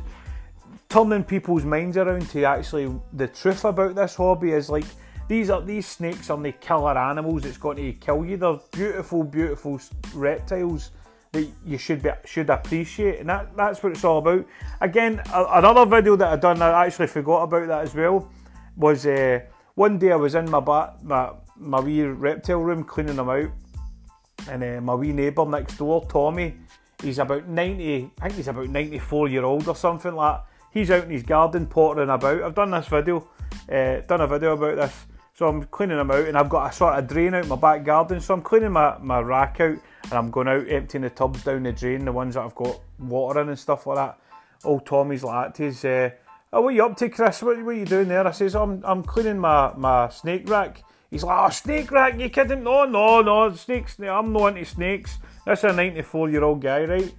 turning 0.89 1.23
people's 1.23 1.63
minds 1.63 1.97
around 1.97 2.29
to 2.29 2.43
actually 2.43 2.93
the 3.13 3.27
truth 3.27 3.63
about 3.63 3.95
this 3.95 4.15
hobby 4.15 4.51
is 4.51 4.69
like 4.69 4.83
these 5.29 5.49
are 5.49 5.61
these 5.61 5.87
snakes 5.87 6.29
are 6.29 6.37
the 6.37 6.51
killer 6.51 6.97
animals 6.97 7.45
It's 7.45 7.57
going 7.57 7.77
to 7.77 7.93
kill 7.93 8.25
you. 8.25 8.35
They're 8.35 8.59
beautiful, 8.73 9.23
beautiful 9.23 9.79
reptiles 10.13 10.91
that 11.31 11.47
you 11.65 11.77
should 11.77 12.03
be 12.03 12.09
should 12.25 12.49
appreciate, 12.49 13.19
and 13.19 13.29
that, 13.29 13.55
that's 13.55 13.81
what 13.81 13.93
it's 13.93 14.03
all 14.03 14.19
about. 14.19 14.45
Again, 14.81 15.21
a, 15.33 15.45
another 15.53 15.85
video 15.85 16.15
that 16.15 16.33
I 16.33 16.35
done, 16.35 16.61
I 16.61 16.85
actually 16.85 17.07
forgot 17.07 17.43
about 17.43 17.67
that 17.67 17.81
as 17.81 17.95
well, 17.95 18.29
was 18.75 19.05
uh, 19.05 19.39
one 19.75 19.97
day 19.97 20.11
I 20.11 20.17
was 20.17 20.35
in 20.35 20.49
my 20.49 20.59
ba- 20.59 20.97
my 21.01 21.31
my 21.57 21.79
wee 21.79 22.03
reptile 22.03 22.59
room 22.59 22.83
cleaning 22.83 23.15
them 23.15 23.29
out, 23.29 23.49
and 24.49 24.63
uh, 24.63 24.81
my 24.81 24.95
wee 24.95 25.13
neighbour 25.13 25.45
next 25.45 25.77
door, 25.77 26.05
Tommy, 26.09 26.57
he's 27.01 27.19
about 27.19 27.47
ninety, 27.47 28.11
I 28.19 28.27
think 28.27 28.35
he's 28.35 28.47
about 28.47 28.69
ninety 28.69 28.99
four 28.99 29.27
year 29.27 29.43
old 29.43 29.67
or 29.67 29.75
something 29.75 30.13
like. 30.13 30.37
that. 30.37 30.45
He's 30.73 30.89
out 30.89 31.03
in 31.03 31.09
his 31.09 31.23
garden 31.23 31.65
pottering 31.65 32.09
about. 32.09 32.41
I've 32.41 32.55
done 32.55 32.71
this 32.71 32.87
video, 32.87 33.27
uh, 33.69 33.99
done 34.07 34.21
a 34.21 34.27
video 34.27 34.53
about 34.53 34.77
this. 34.77 35.05
So 35.41 35.47
I'm 35.47 35.63
cleaning 35.63 35.97
them 35.97 36.11
out, 36.11 36.27
and 36.27 36.37
I've 36.37 36.49
got 36.49 36.69
a 36.69 36.71
sort 36.71 36.99
of 36.99 37.07
drain 37.07 37.33
out 37.33 37.47
my 37.47 37.55
back 37.55 37.83
garden. 37.83 38.21
So 38.21 38.35
I'm 38.35 38.43
cleaning 38.43 38.73
my, 38.73 38.95
my 38.99 39.21
rack 39.21 39.59
out 39.59 39.75
and 40.03 40.13
I'm 40.13 40.29
going 40.29 40.47
out 40.47 40.69
emptying 40.69 41.01
the 41.01 41.09
tubs 41.09 41.43
down 41.43 41.63
the 41.63 41.71
drain, 41.71 42.05
the 42.05 42.11
ones 42.11 42.35
that 42.35 42.41
I've 42.41 42.53
got 42.53 42.79
water 42.99 43.41
in 43.41 43.49
and 43.49 43.57
stuff 43.57 43.87
like 43.87 43.95
that. 43.95 44.19
Old 44.63 44.85
Tommy's 44.85 45.23
like 45.23 45.55
that. 45.55 45.83
uh, 45.83 46.15
oh, 46.53 46.61
what 46.61 46.67
are 46.67 46.71
you 46.73 46.85
up 46.85 46.95
to, 46.97 47.09
Chris? 47.09 47.41
What, 47.41 47.57
what 47.63 47.71
are 47.71 47.73
you 47.73 47.85
doing 47.85 48.07
there? 48.07 48.27
I 48.27 48.29
says, 48.29 48.55
I'm, 48.55 48.83
I'm 48.85 49.01
cleaning 49.01 49.39
my, 49.39 49.73
my 49.75 50.09
snake 50.09 50.47
rack. 50.47 50.83
He's 51.09 51.23
like, 51.23 51.39
oh, 51.39 51.49
snake 51.49 51.89
rack, 51.89 52.19
you 52.19 52.29
kidding? 52.29 52.63
No, 52.63 52.85
no, 52.85 53.23
no, 53.23 53.51
snakes, 53.55 53.97
I'm 53.99 54.31
not 54.31 54.49
into 54.49 54.65
snakes. 54.65 55.17
That's 55.47 55.63
a 55.63 55.73
94 55.73 56.29
year 56.29 56.43
old 56.43 56.61
guy, 56.61 56.83
right? 56.83 57.11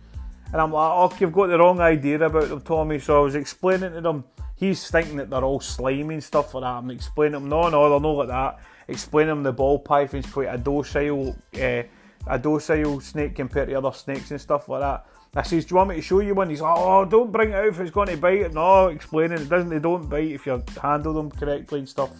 And 0.52 0.60
I'm 0.60 0.72
like, 0.72 0.90
oh, 0.90 1.16
you've 1.18 1.32
got 1.32 1.46
the 1.46 1.58
wrong 1.58 1.80
idea 1.80 2.22
about 2.22 2.48
them, 2.48 2.60
Tommy. 2.60 2.98
So 2.98 3.20
I 3.20 3.24
was 3.24 3.34
explaining 3.34 3.92
to 3.94 4.00
them, 4.00 4.24
he's 4.56 4.90
thinking 4.90 5.16
that 5.16 5.30
they're 5.30 5.44
all 5.44 5.60
slimy 5.60 6.14
and 6.14 6.24
stuff 6.24 6.54
like 6.54 6.62
that. 6.62 6.68
I'm 6.68 6.90
explaining 6.90 7.32
to 7.32 7.38
him, 7.38 7.48
no, 7.48 7.68
no, 7.68 7.88
they're 7.88 8.00
not 8.00 8.10
like 8.10 8.28
that. 8.28 8.60
Explaining 8.88 9.28
to 9.28 9.32
him 9.38 9.42
the 9.42 9.52
ball 9.52 9.78
python's 9.78 10.30
quite 10.30 10.52
a 10.52 10.58
docile 10.58 11.34
uh, 11.60 11.82
a 12.26 12.38
docile 12.38 13.00
snake 13.00 13.34
compared 13.34 13.68
to 13.68 13.74
other 13.74 13.92
snakes 13.92 14.30
and 14.30 14.40
stuff 14.40 14.68
like 14.68 14.80
that. 14.80 15.06
I 15.34 15.42
says, 15.42 15.64
Do 15.64 15.72
you 15.72 15.76
want 15.76 15.90
me 15.90 15.96
to 15.96 16.02
show 16.02 16.20
you 16.20 16.34
one? 16.34 16.50
He's 16.50 16.60
like, 16.60 16.74
Oh, 16.76 17.04
don't 17.04 17.32
bring 17.32 17.50
it 17.50 17.54
out 17.54 17.66
if 17.66 17.80
it's 17.80 17.90
going 17.90 18.08
to 18.08 18.16
bite. 18.16 18.52
No, 18.52 18.88
explaining 18.88 19.40
it 19.40 19.48
doesn't, 19.48 19.70
they 19.70 19.78
don't 19.78 20.08
bite 20.08 20.30
if 20.30 20.46
you 20.46 20.62
handle 20.80 21.14
them 21.14 21.30
correctly 21.30 21.80
and 21.80 21.88
stuff. 21.88 22.10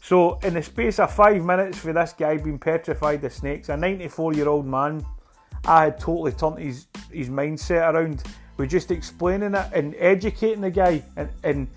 So, 0.00 0.38
in 0.44 0.54
the 0.54 0.62
space 0.62 1.00
of 1.00 1.12
five 1.12 1.42
minutes 1.42 1.78
for 1.78 1.92
this 1.92 2.14
guy 2.16 2.36
being 2.36 2.60
petrified 2.60 3.24
of 3.24 3.32
snakes, 3.32 3.68
a 3.68 3.76
94 3.76 4.34
year 4.34 4.48
old 4.48 4.64
man, 4.64 5.04
I 5.64 5.84
had 5.84 5.98
totally 5.98 6.32
turned 6.32 6.58
his, 6.58 6.86
his 7.12 7.28
mindset 7.28 7.92
around 7.92 8.22
with 8.56 8.70
just 8.70 8.90
explaining 8.90 9.54
it 9.54 9.66
and 9.72 9.94
educating 9.98 10.60
the 10.60 10.70
guy. 10.70 11.02
And, 11.16 11.28
and 11.42 11.68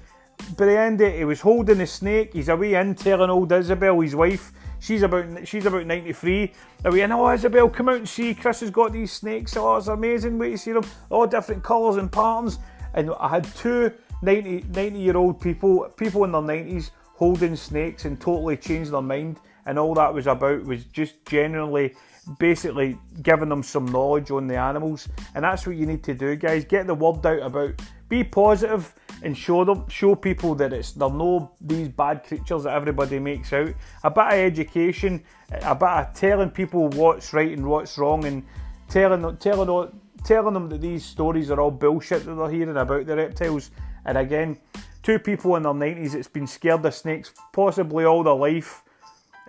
by 0.58 0.66
the 0.66 0.80
end, 0.80 1.02
it, 1.02 1.18
he 1.18 1.26
was 1.26 1.42
holding 1.42 1.80
the 1.80 1.88
snake. 1.88 2.34
He's 2.34 2.50
away 2.50 2.76
in 2.76 2.96
telling 2.96 3.30
old 3.30 3.52
Isabel, 3.52 4.00
his 4.00 4.16
wife, 4.16 4.52
She's 4.80 5.04
about 5.04 5.48
she's 5.48 5.66
about 5.66 5.86
93. 5.86 6.54
Are 6.86 6.92
we 6.92 7.02
in? 7.02 7.12
Oh, 7.12 7.30
Isabel, 7.30 7.70
come 7.70 7.90
out 7.90 7.98
and 7.98 8.10
see. 8.10 8.34
Chris 8.34 8.62
has 8.62 8.72
got 8.72 8.94
these 8.94 9.12
snakes. 9.12 9.58
Oh, 9.58 9.76
it's 9.76 9.88
amazing. 9.88 10.40
Wait 10.40 10.52
to 10.52 10.58
see 10.58 10.72
them. 10.72 10.86
All 11.10 11.28
different 11.28 11.64
colours 11.64 11.98
and 11.98 12.12
patterns. 12.12 12.60
And 12.94 13.12
I 13.20 13.28
had 13.28 13.44
two 13.56 13.92
90, 14.22 14.66
90 14.70 15.00
year 15.00 15.18
old 15.18 15.42
people, 15.42 15.90
people 15.98 16.24
in 16.24 16.32
their 16.32 16.42
90s, 16.42 16.92
holding 17.16 17.56
snakes 17.56 18.06
and 18.06 18.20
totally 18.20 18.56
changed 18.58 18.92
their 18.92 19.02
mind. 19.02 19.40
And 19.66 19.78
all 19.78 19.94
that 19.96 20.14
was 20.14 20.28
about 20.28 20.64
was 20.64 20.86
just 20.86 21.26
generally 21.26 21.94
basically 22.38 22.98
giving 23.22 23.50
them 23.50 23.64
some 23.64 23.86
knowledge 23.86 24.32
on 24.32 24.48
the 24.48 24.58
animals. 24.58 25.08
And 25.36 25.44
that's 25.44 25.66
what 25.66 25.76
you 25.76 25.86
need 25.86 26.04
to 26.04 26.14
do, 26.14 26.36
guys. 26.36 26.66
Get 26.66 26.88
the 26.88 26.96
word 26.96 27.26
out 27.26 27.42
about 27.42 27.82
be 28.10 28.24
positive 28.24 28.94
and 29.22 29.38
show 29.38 29.64
them, 29.64 29.88
show 29.88 30.16
people 30.16 30.56
that 30.56 30.74
it's 30.74 30.92
they're 30.94 31.10
no 31.10 31.52
these 31.62 31.90
bad 31.90 32.24
creatures 32.24 32.64
that 32.64 32.74
everybody 32.74 33.20
makes 33.20 33.54
out. 33.54 33.70
A 34.04 34.10
bit 34.10 34.26
of 34.26 34.34
education, 34.34 35.24
a 35.52 35.76
bit 35.76 35.88
of 35.88 36.14
telling 36.14 36.50
people 36.50 36.90
what's 36.90 37.34
right 37.34 37.56
and 37.56 37.68
what's 37.68 37.98
wrong, 37.98 38.26
and 38.26 38.44
telling 38.88 39.38
telling 39.38 39.92
telling 40.24 40.54
them 40.54 40.70
that 40.70 40.82
these 40.82 41.06
stories 41.06 41.52
are 41.52 41.62
all 41.62 41.72
bullshit 41.72 42.26
that 42.26 42.34
they're 42.34 42.50
hearing 42.50 42.78
about 42.78 43.06
the 43.06 43.16
reptiles. 43.16 43.72
And 44.06 44.18
again, 44.18 44.58
two 45.04 45.20
people 45.20 45.56
in 45.56 45.64
their 45.64 45.74
nineties 45.74 46.14
that's 46.14 46.28
been 46.28 46.48
scared 46.48 46.86
of 46.86 46.96
snakes 46.96 47.32
possibly 47.54 48.06
all 48.06 48.24
their 48.24 48.34
life 48.34 48.84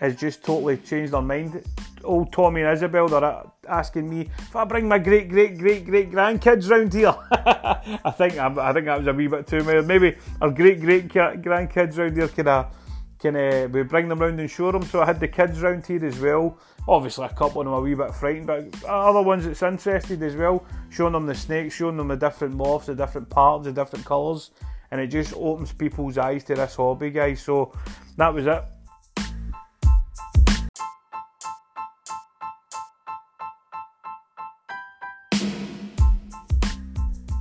has 0.00 0.16
just 0.16 0.42
totally 0.42 0.78
changed 0.78 1.12
their 1.12 1.22
mind. 1.22 1.62
Old 2.02 2.32
Tommy 2.32 2.62
and 2.62 2.72
Isabel, 2.72 3.08
they're 3.08 3.44
asking 3.68 4.08
me 4.08 4.22
if 4.22 4.56
I 4.56 4.64
bring 4.64 4.88
my 4.88 4.98
great, 4.98 5.28
great, 5.28 5.58
great, 5.58 5.84
great 5.84 6.10
grandkids 6.10 6.70
round 6.70 6.92
here. 6.94 7.14
I 7.30 8.10
think 8.10 8.38
I 8.38 8.72
think 8.72 8.86
that 8.86 8.98
was 8.98 9.06
a 9.06 9.12
wee 9.12 9.26
bit 9.26 9.46
too 9.46 9.62
many. 9.62 9.82
Maybe 9.82 10.16
our 10.40 10.50
great, 10.50 10.80
great 10.80 11.08
grandkids 11.08 11.98
round 11.98 12.16
here 12.16 12.28
can 12.28 12.48
uh, 12.48 12.70
can 13.18 13.36
uh, 13.36 13.68
we 13.70 13.82
bring 13.82 14.08
them 14.08 14.18
round 14.18 14.40
and 14.40 14.50
show 14.50 14.72
them. 14.72 14.82
So 14.82 15.02
I 15.02 15.06
had 15.06 15.20
the 15.20 15.28
kids 15.28 15.60
round 15.60 15.86
here 15.86 16.04
as 16.04 16.18
well. 16.18 16.58
Obviously, 16.88 17.26
a 17.26 17.28
couple 17.28 17.60
of 17.60 17.66
them 17.66 17.74
are 17.74 17.80
a 17.80 17.82
wee 17.82 17.94
bit 17.94 18.14
frightened, 18.14 18.46
but 18.46 18.84
other 18.84 19.20
ones 19.20 19.44
that's 19.44 19.62
interested 19.62 20.22
as 20.22 20.34
well, 20.34 20.64
showing 20.88 21.12
them 21.12 21.26
the 21.26 21.34
snakes, 21.34 21.74
showing 21.74 21.98
them 21.98 22.08
the 22.08 22.16
different 22.16 22.56
morphs, 22.56 22.86
the 22.86 22.94
different 22.94 23.28
parts, 23.28 23.66
the 23.66 23.72
different 23.72 24.06
colours, 24.06 24.52
and 24.90 25.00
it 25.02 25.08
just 25.08 25.34
opens 25.34 25.70
people's 25.70 26.16
eyes 26.16 26.44
to 26.44 26.54
this 26.54 26.76
hobby, 26.76 27.10
guys. 27.10 27.42
So 27.42 27.72
that 28.16 28.32
was 28.32 28.46
it. 28.46 28.64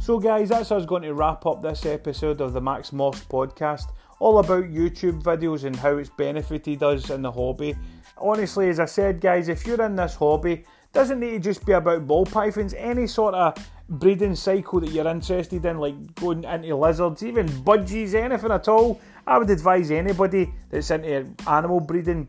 So, 0.10 0.18
guys, 0.18 0.50
that's 0.50 0.72
us 0.72 0.88
going 0.88 1.04
to 1.04 1.14
wrap 1.14 1.46
up 1.46 1.62
this 1.62 1.86
episode 1.86 2.42
of 2.42 2.54
the 2.54 2.60
Max 2.60 2.90
Morphs 2.90 3.24
podcast, 3.28 3.92
all 4.18 4.40
about 4.40 4.64
YouTube 4.64 5.22
videos 5.22 5.66
and 5.66 5.76
how 5.76 5.98
it's 5.98 6.10
benefited 6.10 6.82
us 6.82 7.12
in 7.12 7.22
the 7.22 7.32
hobby. 7.32 7.76
Honestly, 8.18 8.70
as 8.70 8.80
I 8.80 8.86
said, 8.86 9.22
guys, 9.22 9.50
if 9.50 9.68
you're 9.68 9.86
in 9.86 9.96
this 9.96 10.16
hobby, 10.16 10.64
doesn't 10.94 11.20
need 11.20 11.34
to 11.34 11.40
just 11.40 11.64
be 11.64 11.74
about 11.74 12.08
ball 12.08 12.26
pythons, 12.26 12.74
any 12.74 13.06
sort 13.06 13.36
of 13.36 13.56
breeding 13.88 14.34
cycle 14.34 14.80
that 14.80 14.90
you're 14.90 15.08
interested 15.08 15.64
in, 15.64 15.78
like 15.78 16.16
going 16.16 16.44
into 16.44 16.76
lizards, 16.76 17.22
even 17.22 17.48
budgies, 17.48 18.16
anything 18.16 18.52
at 18.52 18.68
all. 18.68 19.00
I 19.28 19.38
would 19.38 19.52
advise 19.52 19.92
anybody 19.92 20.52
that's 20.72 20.90
into 20.90 21.32
animal 21.48 21.82
breeding, 21.82 22.28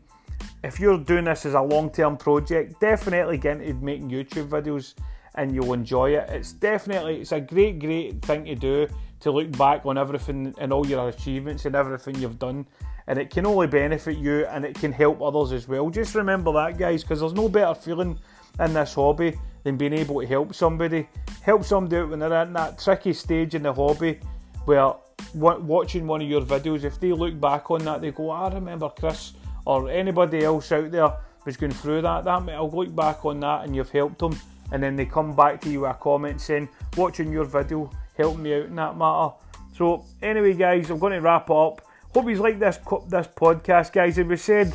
if 0.63 0.79
you're 0.79 0.99
doing 0.99 1.25
this 1.25 1.47
as 1.47 1.55
a 1.55 1.63
long 1.63 1.91
term 1.91 2.19
project, 2.19 2.79
definitely 2.79 3.39
get 3.39 3.63
into 3.63 3.83
making 3.83 4.11
YouTube 4.11 4.51
videos 4.51 4.93
and 5.35 5.55
you'll 5.55 5.73
enjoy 5.73 6.11
it. 6.11 6.29
It's 6.31 6.53
definitely 6.53 7.21
it's 7.21 7.33
a 7.33 7.41
great, 7.41 7.79
great 7.79 8.23
thing 8.23 8.45
to 8.47 8.55
do 8.55 8.89
to 9.21 9.31
look 9.31 9.57
back 9.57 9.85
on 9.87 9.99
everything 9.99 10.55
and 10.59 10.73
all 10.73 10.87
your 10.87 11.09
achievements 11.09 11.67
and 11.67 11.75
everything 11.75 12.17
you've 12.17 12.39
done. 12.39 12.67
And 13.07 13.19
it 13.19 13.31
can 13.31 13.47
only 13.47 13.67
benefit 13.67 14.17
you 14.17 14.47
and 14.47 14.65
it 14.65 14.75
can 14.75 14.93
help 14.93 15.21
others 15.21 15.53
as 15.53 15.69
well. 15.69 15.91
Just 15.91 16.15
remember 16.15 16.53
that, 16.53 16.79
guys, 16.79 17.03
because 17.03 17.21
there's 17.21 17.33
no 17.33 17.49
better 17.49 17.75
feeling 17.75 18.19
in 18.59 18.73
this 18.73 18.95
hobby 18.95 19.39
than 19.65 19.77
being 19.77 19.93
able 19.93 20.21
to 20.21 20.27
help 20.27 20.55
somebody. 20.55 21.09
Help 21.43 21.65
somebody 21.65 21.97
out 21.97 22.11
when 22.11 22.19
they're 22.19 22.43
in 22.43 22.53
that 22.55 22.79
tricky 22.79 23.13
stage 23.13 23.55
in 23.55 23.63
the 23.63 23.73
hobby 23.73 24.21
where 24.65 24.95
watching 25.35 26.07
one 26.07 26.23
of 26.23 26.29
your 26.29 26.43
videos, 26.43 26.85
if 26.85 27.01
they 27.01 27.13
look 27.13 27.39
back 27.41 27.71
on 27.71 27.85
that, 27.85 28.01
they 28.01 28.11
go, 28.11 28.31
I 28.31 28.53
remember 28.53 28.89
Chris 28.89 29.33
or 29.67 29.91
anybody 29.91 30.45
else 30.45 30.73
out 30.73 30.91
there 30.91 31.13
was 31.45 31.57
going 31.57 31.73
through 31.73 32.03
that. 32.03 32.25
That 32.25 32.49
I'll 32.51 32.71
look 32.71 32.95
back 32.95 33.25
on 33.25 33.41
that 33.41 33.65
and 33.65 33.75
you've 33.75 33.91
helped 33.91 34.19
them 34.19 34.39
and 34.73 34.83
then 34.83 34.97
they 34.97 35.07
come 35.07 35.35
back 35.35 35.61
to 35.63 35.71
you 35.71 35.81
with 35.81 35.91
a 35.91 35.95
comment 35.95 36.41
saying, 36.41 36.69
watching 36.97 37.33
your 37.33 37.45
video 37.45 37.91
helped 38.17 38.39
me 38.39 38.55
out 38.55 38.67
in 38.67 38.77
that 38.77 38.97
matter. 38.97 39.35
So 39.77 40.05
anyway, 40.23 40.55
guys, 40.55 40.91
I'm 40.91 40.99
going 40.99 41.15
to 41.15 41.21
wrap 41.21 41.51
up. 41.51 41.83
Hope 42.13 42.29
you 42.29 42.37
like 42.37 42.59
this 42.59 42.79
this 43.09 43.29
podcast, 43.29 43.93
guys. 43.93 44.19
As 44.19 44.27
we 44.27 44.37
said, 44.37 44.73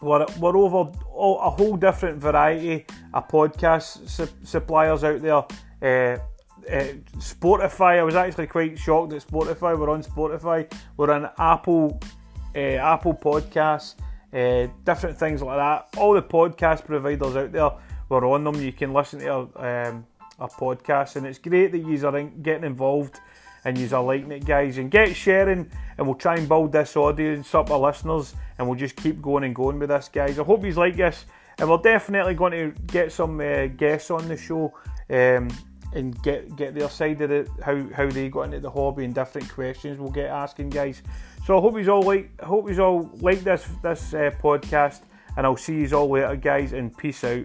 we're, 0.00 0.26
we're 0.40 0.56
over 0.56 0.90
a 1.14 1.50
whole 1.50 1.76
different 1.76 2.18
variety 2.18 2.86
of 3.12 3.28
podcast 3.28 4.08
su- 4.08 4.28
suppliers 4.42 5.04
out 5.04 5.20
there. 5.22 5.44
Uh, 6.16 6.18
uh, 6.70 6.94
Spotify. 7.18 7.98
I 7.98 8.02
was 8.02 8.14
actually 8.14 8.46
quite 8.46 8.78
shocked 8.78 9.10
that 9.10 9.26
Spotify. 9.26 9.78
We're 9.78 9.90
on 9.90 10.02
Spotify. 10.02 10.72
We're 10.96 11.12
on 11.12 11.30
Apple, 11.38 12.00
uh, 12.54 12.58
Apple 12.58 13.14
Podcasts, 13.14 13.96
uh, 14.32 14.72
different 14.84 15.18
things 15.18 15.42
like 15.42 15.58
that. 15.58 16.00
All 16.00 16.14
the 16.14 16.22
podcast 16.22 16.84
providers 16.84 17.36
out 17.36 17.52
there, 17.52 17.70
we're 18.12 18.28
on 18.28 18.44
them. 18.44 18.60
You 18.60 18.72
can 18.72 18.92
listen 18.92 19.20
to 19.20 19.32
a, 19.32 19.88
um, 19.88 20.06
our 20.38 20.50
podcast, 20.50 21.16
and 21.16 21.26
it's 21.26 21.38
great 21.38 21.72
that 21.72 21.78
you 21.78 22.06
are 22.06 22.22
getting 22.22 22.64
involved 22.64 23.18
and 23.64 23.78
you 23.78 23.88
are 23.94 24.02
liking 24.02 24.32
it, 24.32 24.44
guys. 24.44 24.78
And 24.78 24.90
get 24.90 25.16
sharing, 25.16 25.70
and 25.96 26.06
we'll 26.06 26.16
try 26.16 26.36
and 26.36 26.48
build 26.48 26.72
this 26.72 26.96
audience 26.96 27.54
up, 27.54 27.70
our 27.70 27.78
listeners, 27.78 28.34
and 28.58 28.68
we'll 28.68 28.78
just 28.78 28.96
keep 28.96 29.22
going 29.22 29.44
and 29.44 29.54
going 29.54 29.78
with 29.78 29.88
this, 29.88 30.10
guys. 30.12 30.38
I 30.38 30.44
hope 30.44 30.64
you 30.64 30.72
like 30.72 30.96
this, 30.96 31.24
and 31.58 31.70
we're 31.70 31.78
definitely 31.78 32.34
going 32.34 32.52
to 32.52 32.80
get 32.88 33.12
some 33.12 33.40
uh, 33.40 33.66
guests 33.68 34.10
on 34.10 34.28
the 34.28 34.36
show. 34.36 34.74
Um, 35.08 35.48
and 35.94 36.22
get 36.22 36.56
get 36.56 36.74
their 36.74 36.88
side 36.88 37.20
of 37.20 37.30
it, 37.30 37.48
how 37.62 37.86
how 37.94 38.08
they 38.08 38.30
got 38.30 38.44
into 38.44 38.60
the 38.60 38.70
hobby 38.70 39.04
and 39.04 39.14
different 39.14 39.50
questions 39.50 39.98
we'll 39.98 40.10
get 40.10 40.30
asking 40.30 40.70
guys. 40.70 41.02
So 41.44 41.58
I 41.58 41.60
hope 41.60 41.78
you 41.78 41.90
all 41.90 42.02
like 42.02 42.40
hope 42.40 42.70
you 42.70 42.80
all 42.80 43.10
like 43.20 43.40
this 43.40 43.68
this 43.82 44.14
uh, 44.14 44.30
podcast, 44.42 45.00
and 45.36 45.44
I'll 45.44 45.58
see 45.58 45.80
you 45.82 45.94
all 45.94 46.08
later, 46.08 46.34
guys, 46.36 46.72
and 46.72 46.96
peace 46.96 47.22
out. 47.24 47.44